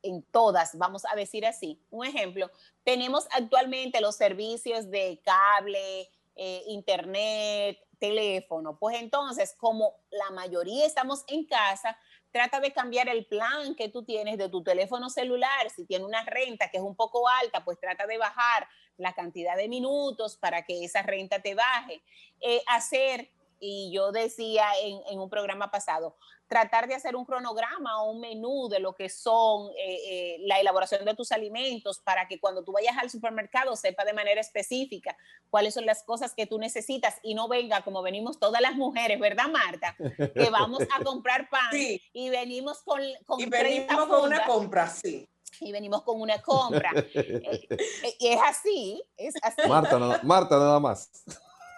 [0.02, 1.78] en todas, vamos a decir así.
[1.90, 2.50] Un ejemplo,
[2.86, 8.78] tenemos actualmente los servicios de cable, eh, internet, teléfono.
[8.80, 11.98] Pues entonces, como la mayoría estamos en casa,
[12.32, 15.70] trata de cambiar el plan que tú tienes de tu teléfono celular.
[15.70, 19.56] Si tiene una renta que es un poco alta, pues trata de bajar la cantidad
[19.56, 22.02] de minutos para que esa renta te baje.
[22.42, 26.16] Eh, hacer y yo decía en, un programa pasado,
[26.48, 30.60] tratar de hacer un cronograma o un menú de lo que son eh, eh, la
[30.60, 35.18] elaboración de tus alimentos para que cuando tú vayas al supermercado sepa de manera específica
[35.50, 39.20] cuáles son las cosas que tú necesitas y no venga como venimos todas las mujeres,
[39.20, 39.96] ¿verdad, Marta?
[40.34, 45.28] Que vamos a comprar pan y venimos con, con y venimos con una compra, sí
[45.60, 46.92] y venimos con una compra.
[47.18, 49.68] Eh, y es así, es así.
[49.68, 51.10] Marta, Marta nada más.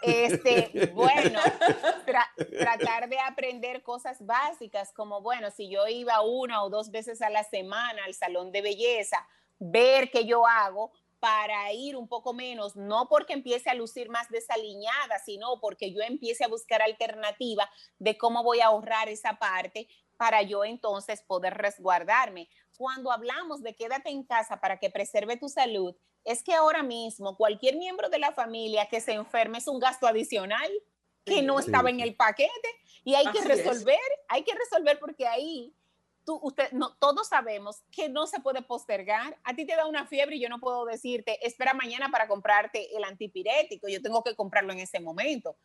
[0.01, 1.39] Este, bueno,
[2.57, 7.29] tratar de aprender cosas básicas como, bueno, si yo iba una o dos veces a
[7.29, 9.27] la semana al salón de belleza,
[9.59, 14.29] ver qué yo hago para ir un poco menos, no porque empiece a lucir más
[14.29, 19.88] desaliñada, sino porque yo empiece a buscar alternativa de cómo voy a ahorrar esa parte
[20.15, 22.49] para yo entonces poder resguardarme.
[22.79, 27.35] Cuando hablamos de quédate en casa para que preserve tu salud, es que ahora mismo
[27.35, 30.71] cualquier miembro de la familia que se enferme es un gasto adicional
[31.25, 32.69] que no estaba en el paquete
[33.03, 35.73] y hay que resolver, hay que resolver porque ahí
[36.23, 39.37] tú, usted, no, todos sabemos que no se puede postergar.
[39.43, 42.95] A ti te da una fiebre y yo no puedo decirte, espera mañana para comprarte
[42.95, 45.57] el antipirético, yo tengo que comprarlo en ese momento.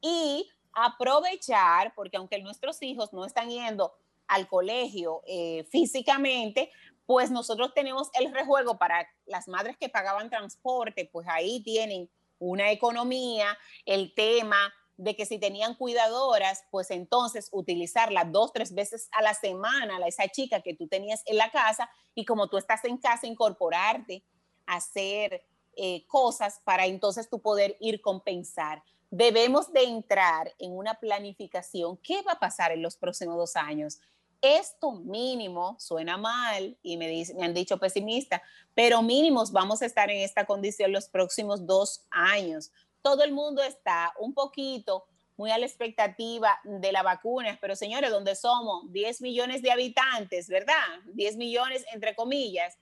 [0.00, 3.92] Y aprovechar, porque aunque nuestros hijos no están yendo
[4.32, 6.70] al colegio eh, físicamente,
[7.06, 12.70] pues nosotros tenemos el rejuego para las madres que pagaban transporte, pues ahí tienen una
[12.70, 19.22] economía, el tema de que si tenían cuidadoras, pues entonces utilizarla dos, tres veces a
[19.22, 22.98] la semana, esa chica que tú tenías en la casa, y como tú estás en
[22.98, 24.24] casa, incorporarte,
[24.66, 25.44] hacer
[25.76, 28.82] eh, cosas para entonces tú poder ir compensar.
[29.10, 31.98] Debemos de entrar en una planificación.
[31.98, 34.00] ¿Qué va a pasar en los próximos dos años?
[34.42, 38.42] Esto mínimo suena mal y me, me han dicho pesimista,
[38.74, 42.72] pero mínimos vamos a estar en esta condición los próximos dos años.
[43.00, 45.04] Todo el mundo está un poquito
[45.36, 50.48] muy a la expectativa de la vacuna, pero señores, donde somos 10 millones de habitantes,
[50.48, 50.74] ¿verdad?
[51.14, 52.76] 10 millones entre comillas,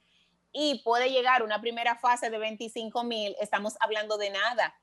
[0.53, 4.75] y puede llegar una primera fase de 25 mil, estamos hablando de nada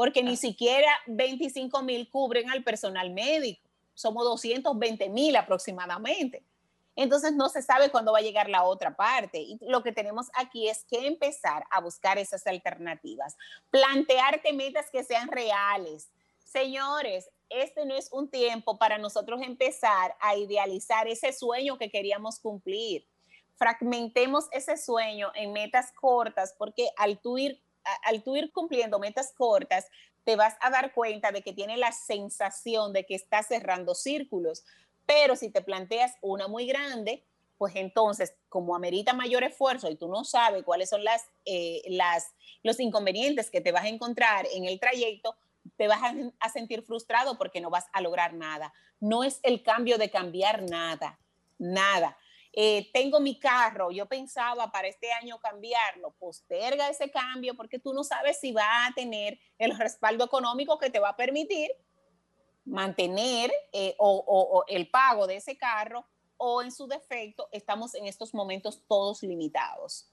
[0.00, 6.44] porque ni siquiera 25 mil cubren al personal médico, somos 220 mil aproximadamente.
[6.96, 9.38] Entonces no se sabe cuándo va a llegar la otra parte.
[9.38, 13.36] Y lo que tenemos aquí es que empezar a buscar esas alternativas,
[13.70, 16.10] plantearte metas que sean reales.
[16.44, 22.38] Señores, este no es un tiempo para nosotros empezar a idealizar ese sueño que queríamos
[22.38, 23.06] cumplir.
[23.56, 27.62] Fragmentemos ese sueño en metas cortas porque al tú ir,
[28.04, 29.86] al tú ir cumpliendo metas cortas,
[30.24, 34.64] te vas a dar cuenta de que tiene la sensación de que estás cerrando círculos.
[35.06, 37.24] Pero si te planteas una muy grande,
[37.58, 42.32] pues entonces, como amerita mayor esfuerzo y tú no sabes cuáles son las, eh, las,
[42.62, 45.36] los inconvenientes que te vas a encontrar en el trayecto,
[45.76, 46.00] te vas
[46.40, 48.72] a, sentir frustrado porque no vas a lograr nada.
[48.98, 51.18] No es el cambio de cambiar nada,
[51.58, 52.16] nada.
[52.52, 57.94] Eh, tengo mi carro, yo pensaba para este año cambiarlo, posterga ese cambio porque tú
[57.94, 61.70] no sabes si va a tener el respaldo económico que te va a permitir
[62.64, 68.34] mantener eh, o, el pago de ese carro o en su defecto estamos en estos
[68.34, 70.10] momentos todos limitados.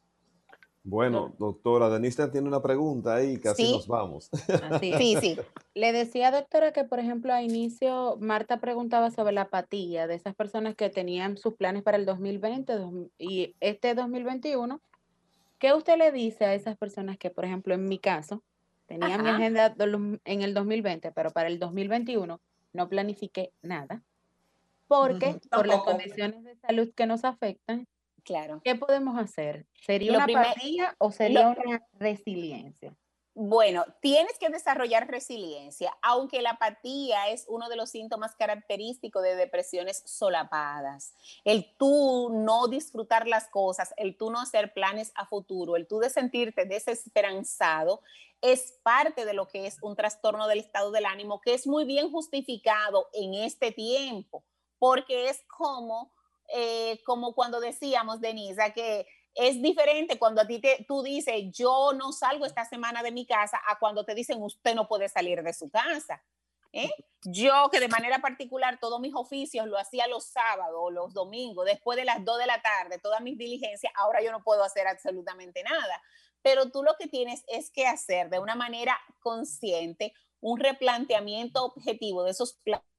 [0.90, 4.30] Bueno, doctora, Denise tiene una pregunta ahí, casi nos vamos.
[4.80, 5.38] Sí, sí.
[5.76, 10.34] Le decía, doctora, que por ejemplo a inicio Marta preguntaba sobre la apatía de esas
[10.34, 12.74] personas que tenían sus planes para el 2020
[13.18, 14.80] y este 2021.
[15.60, 18.42] ¿Qué usted le dice a esas personas que, por ejemplo, en mi caso,
[18.86, 19.76] tenía mi agenda
[20.24, 22.40] en el 2020, pero para el 2021
[22.72, 24.04] no planifiqué nada,
[24.88, 27.88] porque por las condiciones de salud que nos afectan,
[28.28, 28.62] claro.
[28.64, 29.66] ¿qué podemos hacer?
[29.82, 32.96] ¿Sería una apatía o sería una resiliencia?
[33.40, 39.36] Bueno, tienes que desarrollar resiliencia, aunque la apatía es uno de los síntomas característicos de
[39.36, 41.14] depresiones solapadas.
[41.44, 46.00] El tú no disfrutar las cosas, el tú no hacer planes a futuro, el tú
[46.00, 48.02] de sentirte desesperanzado,
[48.42, 51.86] es parte de lo que es un trastorno del estado del ánimo, que es muy
[51.86, 54.46] bien justificado en este tiempo,
[54.80, 56.12] porque es como,
[56.54, 61.94] eh, como cuando decíamos, Denisa, que es diferente cuando a ti te, tú dices, yo
[61.94, 65.44] no salgo esta semana de mi casa, a cuando te dicen, usted no puede salir
[65.44, 66.24] de su casa.
[66.74, 66.90] ¿eh?
[67.24, 71.98] Yo que de manera particular todos mis oficios lo hacía los sábados, los domingos, después
[71.98, 75.64] de las 2 de la tarde, todas mis diligencias, ahora yo no puedo hacer absolutamente
[75.64, 76.02] nada.
[76.42, 82.24] Pero tú lo que tienes es que hacer de una manera consciente un replanteamiento objetivo
[82.24, 82.97] de esos planes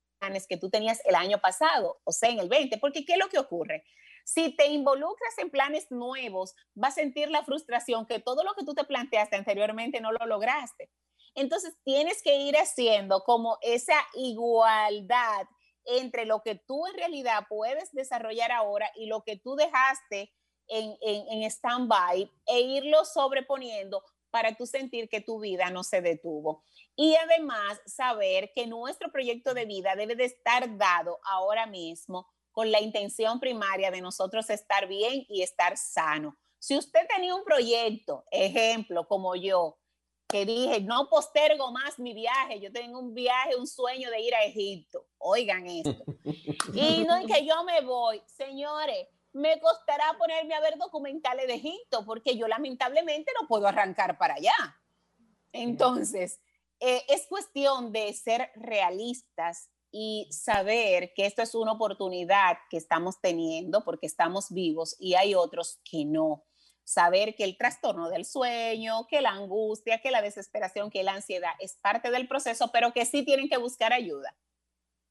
[0.49, 3.29] que tú tenías el año pasado, o sea, en el 20, porque ¿qué es lo
[3.29, 3.85] que ocurre?
[4.25, 8.65] Si te involucras en planes nuevos, vas a sentir la frustración que todo lo que
[8.65, 10.91] tú te planteaste anteriormente no lo lograste.
[11.35, 15.47] Entonces tienes que ir haciendo como esa igualdad
[15.85, 20.31] entre lo que tú en realidad puedes desarrollar ahora y lo que tú dejaste
[20.67, 26.03] en, en, en stand-by e irlo sobreponiendo para tú sentir que tu vida no se
[26.03, 26.65] detuvo.
[27.01, 32.73] Y además saber que nuestro proyecto de vida debe de estar dado ahora mismo con
[32.73, 36.37] la intención primaria de nosotros estar bien y estar sano.
[36.59, 39.79] Si usted tenía un proyecto, ejemplo, como yo,
[40.27, 44.35] que dije, no postergo más mi viaje, yo tengo un viaje, un sueño de ir
[44.35, 46.03] a Egipto, oigan esto.
[46.75, 51.55] y no es que yo me voy, señores, me costará ponerme a ver documentales de
[51.55, 54.83] Egipto, porque yo lamentablemente no puedo arrancar para allá.
[55.53, 56.41] Entonces,
[56.81, 63.21] eh, es cuestión de ser realistas y saber que esto es una oportunidad que estamos
[63.21, 66.45] teniendo porque estamos vivos y hay otros que no.
[66.85, 71.51] Saber que el trastorno del sueño, que la angustia, que la desesperación, que la ansiedad
[71.61, 74.35] es parte del proceso, pero que sí tienen que buscar ayuda.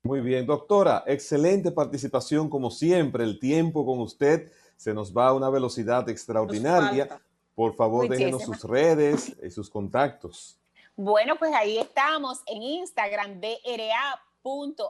[0.03, 3.23] Muy bien, doctora, excelente participación como siempre.
[3.23, 7.21] El tiempo con usted se nos va a una velocidad extraordinaria.
[7.53, 10.60] Por favor, déjenos sus redes y sus contactos.
[10.97, 14.19] Bueno, pues ahí estamos en Instagram, DRA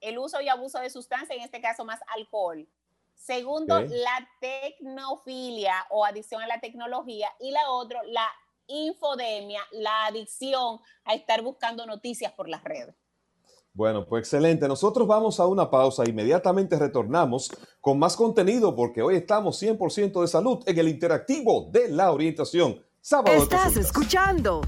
[0.00, 2.66] el uso y abuso de sustancias, en este caso más alcohol.
[3.14, 7.28] Segundo, la tecnofilia o adicción a la tecnología.
[7.38, 8.28] Y la otra, la
[8.66, 12.94] infodemia, la adicción a estar buscando noticias por las redes.
[13.74, 14.68] Bueno, pues excelente.
[14.68, 16.04] Nosotros vamos a una pausa.
[16.06, 17.50] Inmediatamente retornamos
[17.80, 22.82] con más contenido porque hoy estamos 100% de salud en el interactivo de la orientación.
[23.00, 24.60] Sábado Estás escuchando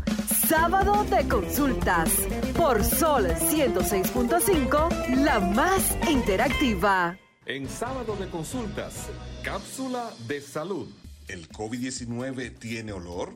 [0.49, 2.11] Sábado de Consultas
[2.57, 7.17] por Sol 106.5, la más interactiva.
[7.47, 9.09] En Sábado de Consultas,
[9.43, 10.89] cápsula de salud.
[11.29, 13.35] ¿El COVID-19 tiene olor?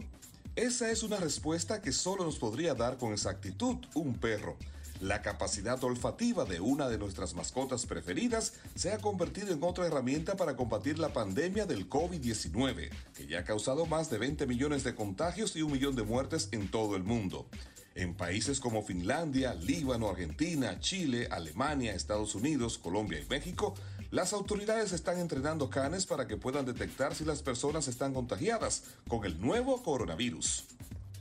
[0.56, 4.56] Esa es una respuesta que solo nos podría dar con exactitud un perro.
[5.00, 10.36] La capacidad olfativa de una de nuestras mascotas preferidas se ha convertido en otra herramienta
[10.36, 14.96] para combatir la pandemia del COVID-19, que ya ha causado más de 20 millones de
[14.96, 17.46] contagios y un millón de muertes en todo el mundo.
[17.94, 23.74] En países como Finlandia, Líbano, Argentina, Chile, Alemania, Estados Unidos, Colombia y México,
[24.10, 29.24] las autoridades están entrenando canes para que puedan detectar si las personas están contagiadas con
[29.24, 30.64] el nuevo coronavirus.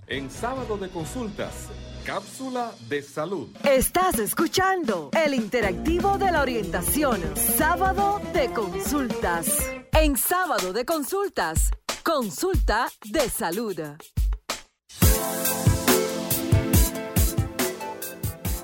[0.09, 1.67] En sábado de consultas,
[2.05, 3.49] cápsula de salud.
[3.69, 9.49] Estás escuchando el interactivo de la orientación, sábado de consultas.
[9.91, 11.71] En sábado de consultas,
[12.05, 13.77] consulta de salud.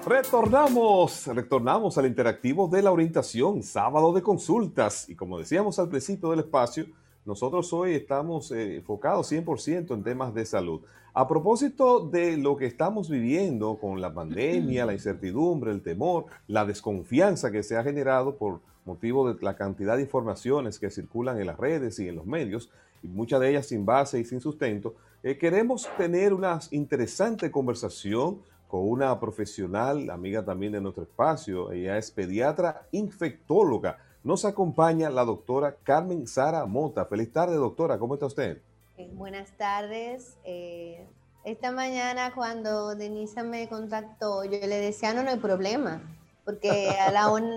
[0.07, 5.09] Retornamos, retornamos al interactivo de la orientación, sábado de consultas.
[5.09, 6.85] Y como decíamos al principio del espacio,
[7.25, 10.81] nosotros hoy estamos eh, enfocados 100% en temas de salud.
[11.15, 16.65] A propósito de lo que estamos viviendo con la pandemia, la incertidumbre, el temor, la
[16.65, 21.45] desconfianza que se ha generado por motivo de la cantidad de informaciones que circulan en
[21.45, 22.71] las redes y en los medios,
[23.03, 28.41] y muchas de ellas sin base y sin sustento, eh, queremos tener una interesante conversación
[28.67, 31.71] con una profesional, amiga también de nuestro espacio.
[31.71, 33.99] Ella es pediatra infectóloga.
[34.23, 37.05] Nos acompaña la doctora Carmen Sara Mota.
[37.05, 37.99] Feliz tarde, doctora.
[37.99, 38.63] ¿Cómo está usted?
[38.97, 40.37] Eh, buenas tardes.
[40.43, 41.07] Eh,
[41.43, 46.01] esta mañana cuando Denisa me contactó, yo le decía, no, no hay problema,
[46.45, 47.11] porque a,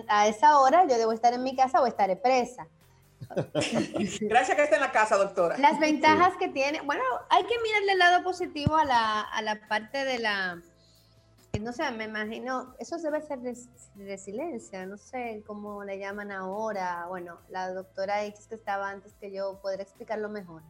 [0.09, 2.67] a esa hora yo debo estar en mi casa o estaré presa.
[4.21, 5.59] Gracias que esté en la casa, doctora.
[5.59, 9.61] Las ventajas que tiene, bueno, hay que mirarle el lado positivo a la, a la
[9.69, 10.63] parte de la,
[11.61, 13.41] no sé, me imagino, eso debe ser
[13.97, 19.31] resiliencia, no sé cómo le llaman ahora, bueno, la doctora X que estaba antes que
[19.31, 20.63] yo podría explicarlo mejor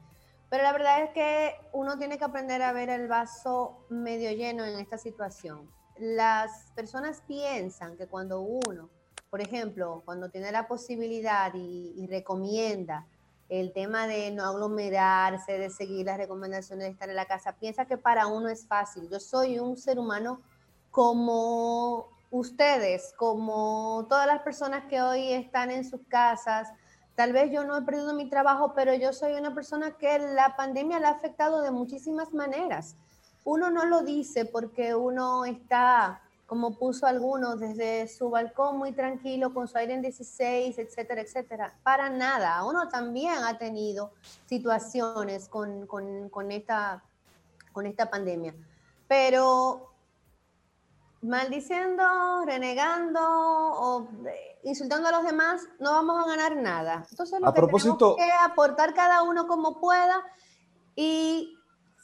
[0.48, 4.64] pero la verdad es que uno tiene que aprender a ver el vaso medio lleno
[4.64, 5.68] en esta situación.
[5.98, 8.88] Las personas piensan que cuando uno,
[9.30, 13.06] por ejemplo, cuando tiene la posibilidad y, recomienda
[13.48, 17.86] el tema de no aglomerarse, de seguir las recomendaciones de estar en la casa, piensa
[17.86, 19.08] que para uno es fácil.
[19.08, 20.40] Yo soy un ser humano
[20.90, 26.72] como ustedes, como todas las personas que hoy están en sus casas,
[27.16, 30.54] Tal vez yo no he perdido mi trabajo, pero yo soy una persona que la
[30.54, 32.94] pandemia la ha afectado de muchísimas maneras.
[33.42, 39.54] Uno no lo dice porque uno está, como puso algunos, desde su balcón muy tranquilo,
[39.54, 41.74] con su aire en 16, etcétera, etcétera.
[41.82, 42.62] Para nada.
[42.64, 44.12] Uno también ha tenido
[44.44, 47.02] situaciones con, con esta,
[47.72, 48.54] con esta pandemia.
[49.08, 49.95] Pero
[51.26, 52.04] maldiciendo,
[52.44, 54.08] renegando o
[54.62, 57.06] insultando a los demás, no vamos a ganar nada.
[57.10, 58.16] Entonces, lo que propósito...
[58.16, 60.22] tenemos que aportar cada uno como pueda
[60.94, 61.56] y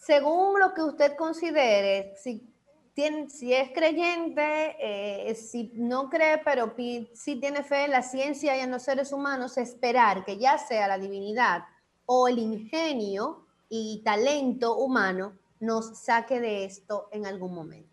[0.04, 2.52] según lo que usted considere, si,
[2.94, 6.74] tiene, si es creyente, eh, si no cree, pero
[7.14, 10.88] si tiene fe en la ciencia y en los seres humanos, esperar que ya sea
[10.88, 11.64] la divinidad
[12.06, 17.91] o el ingenio y talento humano nos saque de esto en algún momento.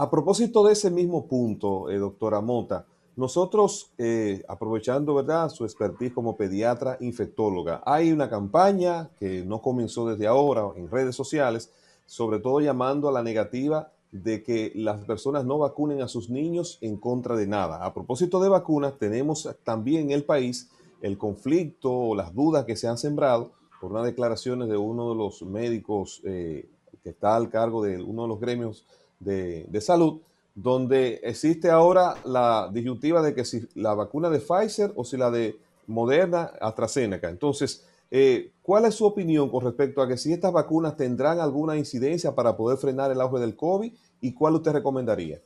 [0.00, 2.86] A propósito de ese mismo punto, eh, doctora Mota,
[3.16, 5.48] nosotros, eh, aprovechando ¿verdad?
[5.48, 11.16] su expertise como pediatra infectóloga, hay una campaña que no comenzó desde ahora en redes
[11.16, 11.72] sociales,
[12.06, 16.78] sobre todo llamando a la negativa de que las personas no vacunen a sus niños
[16.80, 17.84] en contra de nada.
[17.84, 20.70] A propósito de vacunas, tenemos también en el país
[21.02, 25.16] el conflicto o las dudas que se han sembrado por unas declaraciones de uno de
[25.16, 26.68] los médicos eh,
[27.02, 28.86] que está al cargo de uno de los gremios
[29.20, 30.20] de, salud,
[30.54, 35.30] donde existe ahora la disyuntiva de que si la vacuna de Pfizer o si la
[35.30, 37.30] de Moderna, AstraZeneca.
[37.30, 41.76] Entonces, eh, ¿cuál es su opinión con respecto a que si estas vacunas tendrán alguna
[41.76, 45.40] incidencia para poder frenar el auge del COVID y cuál usted recomendaría?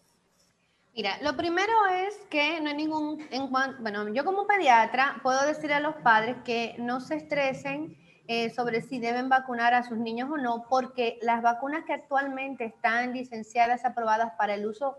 [0.94, 1.72] Mira, lo primero
[2.06, 6.36] es que no hay ningún, en, bueno, yo como pediatra puedo decir a los padres
[6.44, 7.96] que no se estresen
[8.28, 12.64] eh, sobre si deben vacunar a sus niños o no, porque las vacunas que actualmente
[12.64, 14.98] están licenciadas, aprobadas para el uso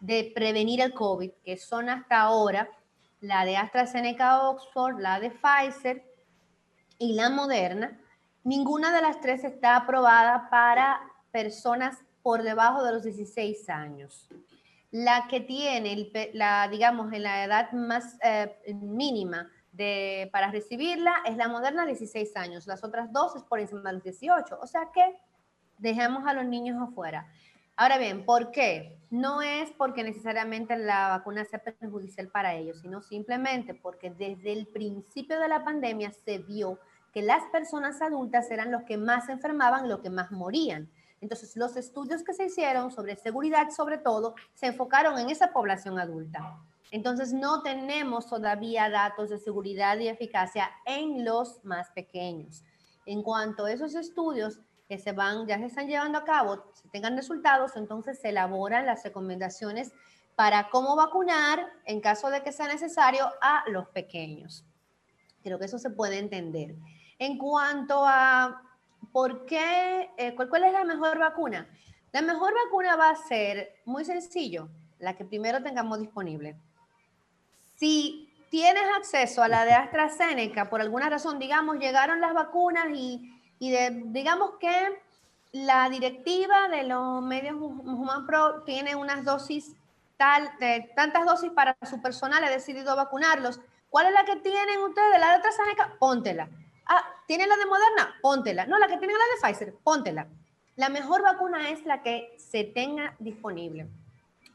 [0.00, 2.68] de prevenir el COVID, que son hasta ahora
[3.20, 6.04] la de AstraZeneca Oxford, la de Pfizer
[6.98, 7.98] y la Moderna,
[8.44, 11.00] ninguna de las tres está aprobada para
[11.30, 14.28] personas por debajo de los 16 años.
[14.90, 21.36] La que tiene, la, digamos, en la edad más eh, mínima de, para recibirla es
[21.36, 22.66] la moderna, 16 años.
[22.66, 24.58] Las otras dos es por encima de los 18.
[24.60, 25.16] O sea que
[25.78, 27.28] dejemos a los niños afuera.
[27.76, 28.98] Ahora bien, ¿por qué?
[29.10, 34.66] No es porque necesariamente la vacuna sea perjudicial para ellos, sino simplemente porque desde el
[34.66, 36.78] principio de la pandemia se vio
[37.12, 40.90] que las personas adultas eran los que más enfermaban, los que más morían.
[41.20, 45.98] Entonces, los estudios que se hicieron sobre seguridad, sobre todo, se enfocaron en esa población
[45.98, 46.58] adulta.
[46.90, 52.62] Entonces, no tenemos todavía datos de seguridad y eficacia en los más pequeños.
[53.04, 56.88] En cuanto a esos estudios, que se van, ya se están llevando a cabo, se
[56.88, 59.92] tengan resultados, entonces se elaboran las recomendaciones
[60.36, 64.64] para cómo vacunar en caso de que sea necesario a los pequeños.
[65.42, 66.76] Creo que eso se puede entender.
[67.18, 68.62] En cuanto a
[69.12, 71.68] por qué, eh, ¿cuál, cuál es la mejor vacuna?
[72.12, 74.68] La mejor vacuna va a ser muy sencillo,
[74.98, 76.56] la que primero tengamos disponible.
[77.76, 83.32] Si tienes acceso a la de AstraZeneca, por alguna razón, digamos, llegaron las vacunas y
[83.58, 85.00] digamos que
[85.52, 89.74] la directiva de los medios Human Pro tiene unas dosis
[90.16, 93.60] tal, de tantas dosis para su personal, ha decidido vacunarlos.
[93.90, 95.18] ¿Cuál es la que tienen ustedes?
[95.20, 96.48] La de AstraZeneca, póntela.
[96.86, 98.14] Ah, ¿tienen la de Moderna?
[98.20, 98.66] Póntela.
[98.66, 100.26] No, la que tienen la de Pfizer, póntela.
[100.76, 103.88] La mejor vacuna es la que se tenga disponible.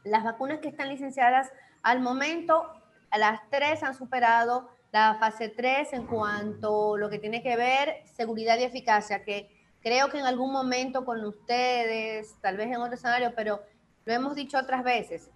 [0.04, 1.52] Las vacunas que están licenciadas
[1.82, 2.72] al momento,
[3.18, 8.02] las tres han superado la fase 3 en cuanto a lo que tiene que ver
[8.04, 9.50] seguridad y eficacia, que
[9.82, 13.62] creo que en algún momento con ustedes, tal vez en otro escenario, pero
[14.04, 15.30] lo hemos dicho otras veces,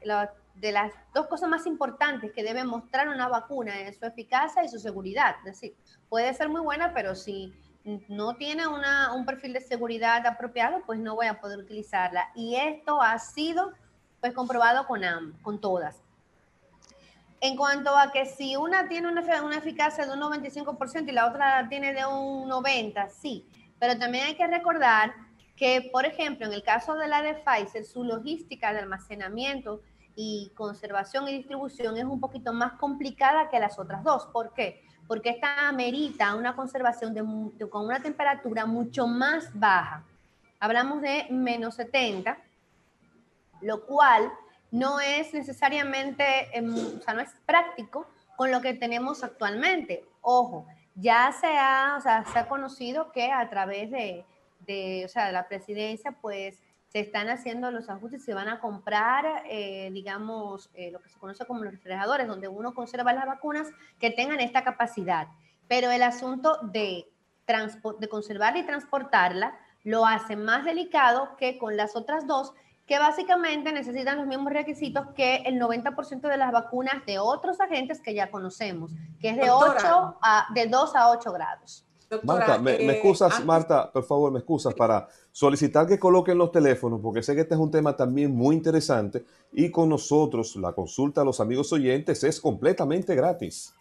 [0.54, 4.68] de las dos cosas más importantes que debe mostrar una vacuna es su eficacia y
[4.68, 5.36] su seguridad.
[5.38, 5.76] Es decir,
[6.08, 7.54] puede ser muy buena, pero si
[8.08, 12.30] no tiene una, un perfil de seguridad apropiado, pues no voy a poder utilizarla.
[12.34, 13.72] Y esto ha sido
[14.20, 15.02] pues comprobado con,
[15.42, 16.02] con todas.
[17.40, 21.26] En cuanto a que si una tiene una, una eficacia de un 95% y la
[21.26, 23.46] otra tiene de un 90%, sí.
[23.78, 25.12] Pero también hay que recordar
[25.56, 29.80] que, por ejemplo, en el caso de la de Pfizer, su logística de almacenamiento
[30.14, 34.26] y conservación y distribución es un poquito más complicada que las otras dos.
[34.26, 34.82] ¿Por qué?
[35.06, 40.04] Porque esta amerita una conservación de, con una temperatura mucho más baja.
[40.58, 42.38] Hablamos de menos 70,
[43.60, 44.32] lo cual
[44.70, 46.24] no es necesariamente,
[46.56, 50.04] em, o sea, no es práctico con lo que tenemos actualmente.
[50.20, 54.24] Ojo, ya se ha, o sea, se ha conocido que a través de,
[54.60, 58.60] de, o sea, de la presidencia, pues se están haciendo los ajustes, se van a
[58.60, 63.26] comprar, eh, digamos, eh, lo que se conoce como los refrigeradores, donde uno conserva las
[63.26, 65.28] vacunas que tengan esta capacidad.
[65.68, 67.10] Pero el asunto de,
[67.98, 72.54] de conservarla y transportarla lo hace más delicado que con las otras dos,
[72.86, 78.00] que básicamente necesitan los mismos requisitos que el 90% de las vacunas de otros agentes
[78.00, 81.84] que ya conocemos, que es de, 8 a, de 2 a 8 grados.
[82.22, 87.00] Marta, me, eh, excusas, Marta, por favor, me excusas para solicitar que coloquen los teléfonos,
[87.02, 91.22] porque sé que este es un tema también muy interesante y con nosotros la consulta
[91.22, 93.74] a los amigos oyentes es completamente gratis.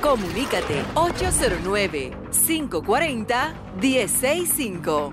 [0.00, 5.12] Comunícate 809 540 165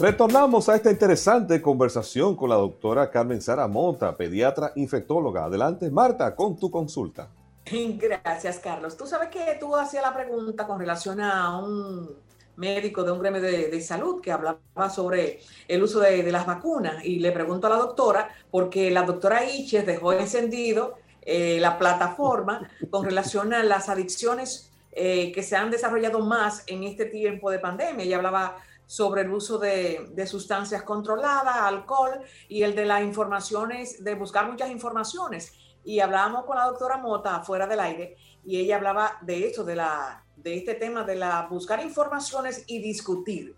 [0.00, 5.44] Retornamos a esta interesante conversación con la doctora Carmen Sara Monta, pediatra infectóloga.
[5.44, 7.30] Adelante, Marta, con tu consulta.
[7.66, 8.96] Gracias, Carlos.
[8.96, 12.14] Tú sabes que tú hacías la pregunta con relación a un
[12.56, 17.18] médico de un gremio de, salud que hablaba sobre el uso de, las vacunas y
[17.18, 23.04] le pregunto a la doctora, porque la doctora Iches dejó encendido eh, la plataforma con
[23.04, 28.04] relación a las adicciones eh, que se han desarrollado más en este tiempo de pandemia.
[28.04, 28.56] Ella hablaba
[28.86, 34.48] sobre el uso de, de, sustancias controladas, alcohol y el de las informaciones, de buscar
[34.48, 35.54] muchas informaciones
[35.84, 39.76] y hablábamos con la doctora Mota fuera del aire y ella hablaba de eso, de,
[39.76, 43.54] la, de este tema de la buscar informaciones y discutir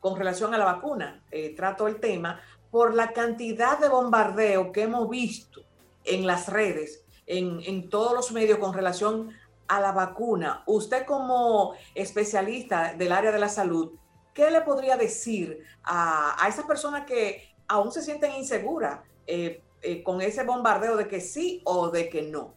[0.00, 1.22] con relación a la vacuna.
[1.30, 2.40] Eh, trato el tema
[2.70, 5.62] por la cantidad de bombardeo que hemos visto
[6.04, 9.30] en las redes, en, en todos los medios con relación
[9.68, 10.62] a la vacuna.
[10.66, 13.92] Usted como especialista del área de la salud,
[14.34, 19.00] ¿qué le podría decir a, a esas personas que aún se sienten inseguras?
[19.26, 22.54] Eh, eh, con ese bombardeo de que sí o de que no.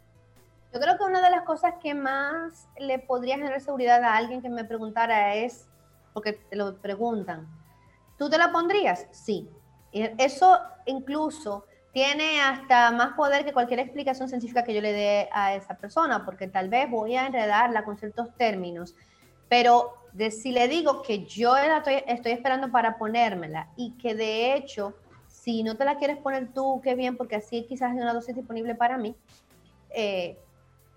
[0.73, 4.41] Yo creo que una de las cosas que más le podría generar seguridad a alguien
[4.41, 5.67] que me preguntara es,
[6.13, 7.47] porque te lo preguntan,
[8.17, 9.07] ¿tú te la pondrías?
[9.11, 9.49] Sí.
[9.93, 15.55] Eso incluso tiene hasta más poder que cualquier explicación científica que yo le dé a
[15.55, 18.95] esa persona, porque tal vez voy a enredarla con ciertos términos,
[19.47, 24.55] pero de, si le digo que yo estoy, estoy esperando para ponérmela y que de
[24.55, 24.93] hecho,
[25.45, 28.35] si no te la quieres poner tú, qué bien, porque así quizás hay una dosis
[28.35, 29.15] disponible para mí.
[29.91, 30.39] Eh,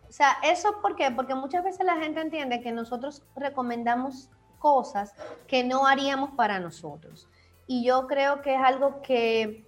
[0.09, 0.79] o sea, eso.
[0.81, 5.13] Porque muchas veces la gente entiende que nosotros recomendamos cosas
[5.47, 7.29] que no haríamos para nosotros.
[7.67, 9.67] Y yo creo que es algo que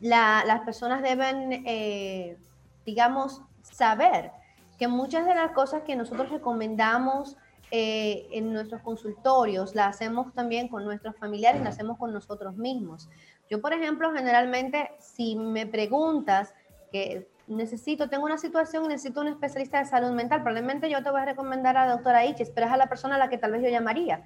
[0.00, 2.36] las personas deben, eh,
[2.84, 4.32] digamos, saber
[4.80, 7.36] que muchas de las cosas que nosotros recomendamos
[7.70, 13.08] eh, en nuestros consultorios las hacemos también con nuestros familiares, las hacemos con nosotros mismos.
[13.50, 16.54] Yo, por ejemplo, generalmente, si me preguntas
[16.92, 21.20] que necesito, tengo una situación necesito un especialista de salud mental, probablemente yo te voy
[21.20, 23.52] a recomendar a la doctora Ichis, pero es a la persona a la que tal
[23.52, 24.24] vez yo llamaría.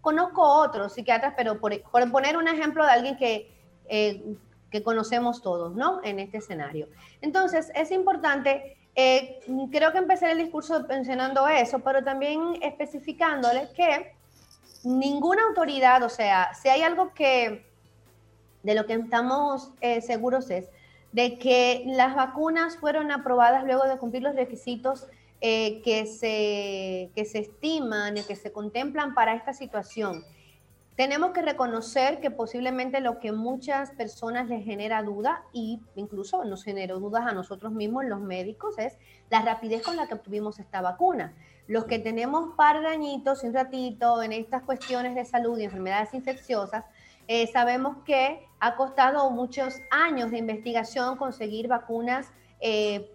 [0.00, 1.72] Conozco otros psiquiatras, pero por,
[2.10, 3.54] poner un ejemplo de alguien que
[3.88, 4.36] eh,
[4.70, 6.00] que conocemos todos, ¿no?
[6.04, 6.88] En este escenario.
[7.20, 9.40] Entonces, es importante, eh,
[9.70, 14.12] creo que empecé el discurso mencionando eso, pero también especificándole que
[14.84, 17.64] ninguna autoridad, o sea, si hay algo que
[18.62, 20.68] de lo que estamos eh, seguros es
[21.12, 25.06] de que las vacunas fueron aprobadas luego de cumplir los requisitos
[25.40, 30.24] eh, que, se, que se estiman y que se contemplan para esta situación
[31.00, 36.62] tenemos que reconocer que posiblemente lo que muchas personas les genera duda y incluso nos
[36.62, 38.98] generó dudas a nosotros mismos, los médicos, es
[39.30, 41.32] la rapidez con la que obtuvimos esta vacuna.
[41.66, 46.12] Los que tenemos par de añitos, un ratito, en estas cuestiones de salud y enfermedades
[46.12, 46.84] infecciosas,
[47.28, 52.30] eh, sabemos que ha costado muchos años de investigación conseguir vacunas
[52.60, 53.10] eh,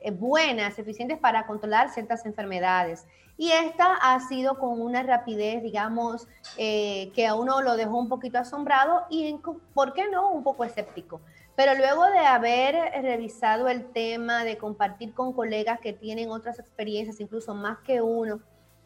[0.00, 3.04] eh, buenas, eficientes para controlar ciertas enfermedades.
[3.40, 6.28] Y esta ha sido con una rapidez, digamos,
[6.58, 9.34] eh, que a uno lo dejó un poquito asombrado y,
[9.72, 11.22] ¿por qué no?, un poco escéptico.
[11.56, 17.18] Pero luego de haber revisado el tema, de compartir con colegas que tienen otras experiencias,
[17.18, 18.40] incluso más que uno,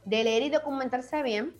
[0.04, 1.56] de leer y documentarse bien,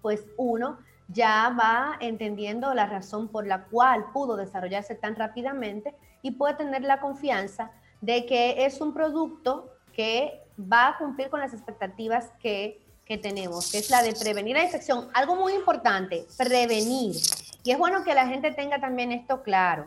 [0.00, 6.30] pues uno ya va entendiendo la razón por la cual pudo desarrollarse tan rápidamente y
[6.30, 11.52] puede tener la confianza de que es un producto que va a cumplir con las
[11.52, 12.82] expectativas que,
[13.22, 15.08] tenemos, que es la de prevenir la infección.
[15.14, 17.16] Algo muy importante, prevenir.
[17.62, 19.86] Y es bueno que la gente tenga también esto claro.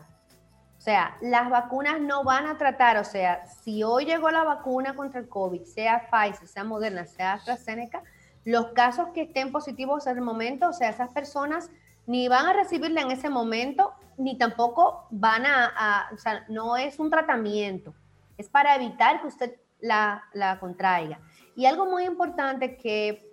[0.78, 4.96] O sea, las vacunas no van a tratar, o sea, si hoy llegó la vacuna
[4.96, 8.02] contra el COVID, sea Pfizer, sea Moderna, sea AstraZeneca,
[8.46, 11.68] los casos que estén positivos en el momento, o sea, esas personas
[12.06, 16.78] ni van a recibirla en ese momento, ni tampoco van a, a o sea, no
[16.78, 17.92] es un tratamiento,
[18.38, 21.20] es para evitar que usted la, la contraiga.
[21.56, 23.30] Y algo muy importante que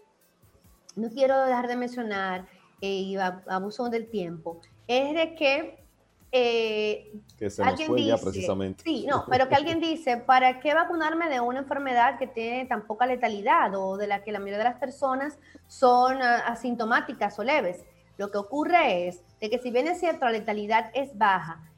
[0.96, 2.48] no quiero dejar de mencionar,
[2.82, 5.84] eh, y abuso del tiempo, es de que
[6.32, 8.84] eh, que se nos fue ya precisamente.
[8.84, 12.86] Sí, no, pero que alguien dice, ¿para qué vacunarme de una enfermedad que tiene tan
[12.86, 17.86] poca letalidad o de la que la mayoría de las personas son asintomáticas o leves?
[18.18, 21.72] Lo que ocurre es de que si bien es cierto, la letalidad es baja,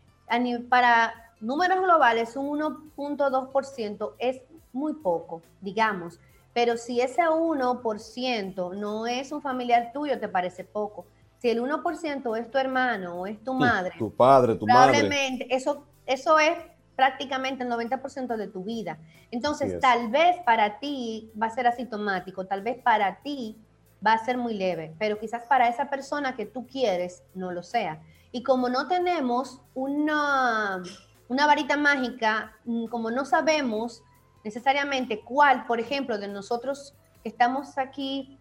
[0.68, 4.42] para números globales un 1.2% es
[4.74, 6.20] muy poco, digamos.
[6.54, 11.06] Pero si ese 1% no es un familiar tuyo, te parece poco.
[11.38, 15.86] Si el 1% es tu hermano o es tu madre, tu padre, tu probablemente eso,
[16.06, 16.58] eso es
[16.98, 18.98] prácticamente el 90% de tu vida.
[19.32, 23.58] Entonces, tal vez para ti va a ser asintomático, tal vez para ti
[24.06, 27.64] va a ser muy leve, pero quizás para esa persona que tú quieres no lo
[27.64, 28.02] sea.
[28.34, 30.84] Y como no tenemos una,
[31.30, 34.04] una varita mágica, mm, como no sabemos
[34.44, 38.38] necesariamente cuál, por ejemplo, de nosotros que estamos aquí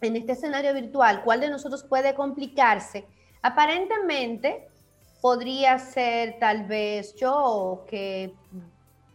[0.00, 3.06] en este escenario virtual, cuál de nosotros puede complicarse,
[3.42, 4.68] aparentemente
[5.20, 8.34] podría ser tal vez yo que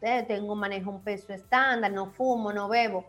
[0.02, 3.06] eh, tengo manejo un peso estándar, no fumo, no bebo.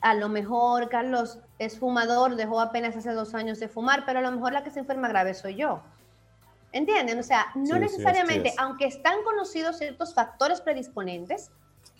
[0.00, 4.22] A lo mejor Carlos es fumador, dejó apenas hace dos años de fumar, pero a
[4.22, 5.82] lo mejor la que se enferma grave soy yo.
[6.72, 7.18] ¿Entienden?
[7.18, 11.50] O sea, no necesariamente, aunque están conocidos ciertos factores predisponentes,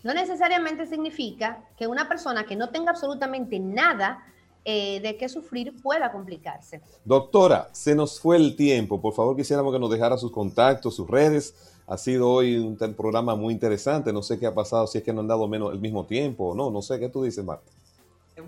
[0.03, 4.25] no necesariamente significa que una persona que no tenga absolutamente nada
[4.65, 6.83] eh, de qué sufrir pueda complicarse.
[7.05, 9.01] Doctora, se nos fue el tiempo.
[9.01, 11.55] Por favor, quisiéramos que nos dejara sus contactos, sus redes.
[11.87, 14.13] Ha sido hoy un programa muy interesante.
[14.13, 16.51] No sé qué ha pasado, si es que no han dado menos el mismo tiempo
[16.51, 16.71] o no.
[16.71, 17.71] No sé qué tú dices, Marta.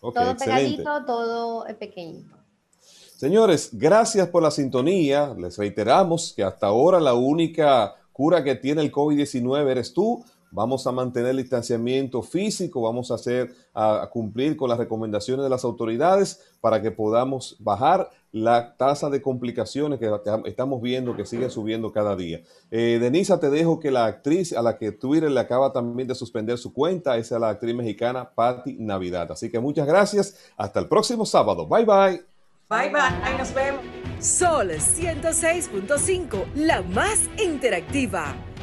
[0.00, 2.36] Okay, todo pegadito, todo pequeñito.
[2.80, 5.32] Señores, gracias por la sintonía.
[5.38, 10.22] Les reiteramos que hasta ahora la única cura que tiene el COVID-19 eres tú
[10.54, 15.50] vamos a mantener el distanciamiento físico, vamos a hacer, a, cumplir con las recomendaciones de
[15.50, 20.10] las autoridades para que podamos bajar la tasa de complicaciones que
[20.46, 22.40] estamos viendo que sigue subiendo cada día.
[22.70, 26.14] Eh, Denisa, te dejo que la actriz a la que Twitter le acaba también de
[26.14, 29.30] suspender su cuenta es a la actriz mexicana Patti Navidad.
[29.30, 30.36] Así que muchas gracias.
[30.56, 31.66] Hasta el próximo sábado.
[31.66, 32.22] Bye bye.
[32.68, 33.38] Bye bye.
[33.38, 33.82] Nos vemos.
[34.18, 38.34] Sol 106.5, la más interactiva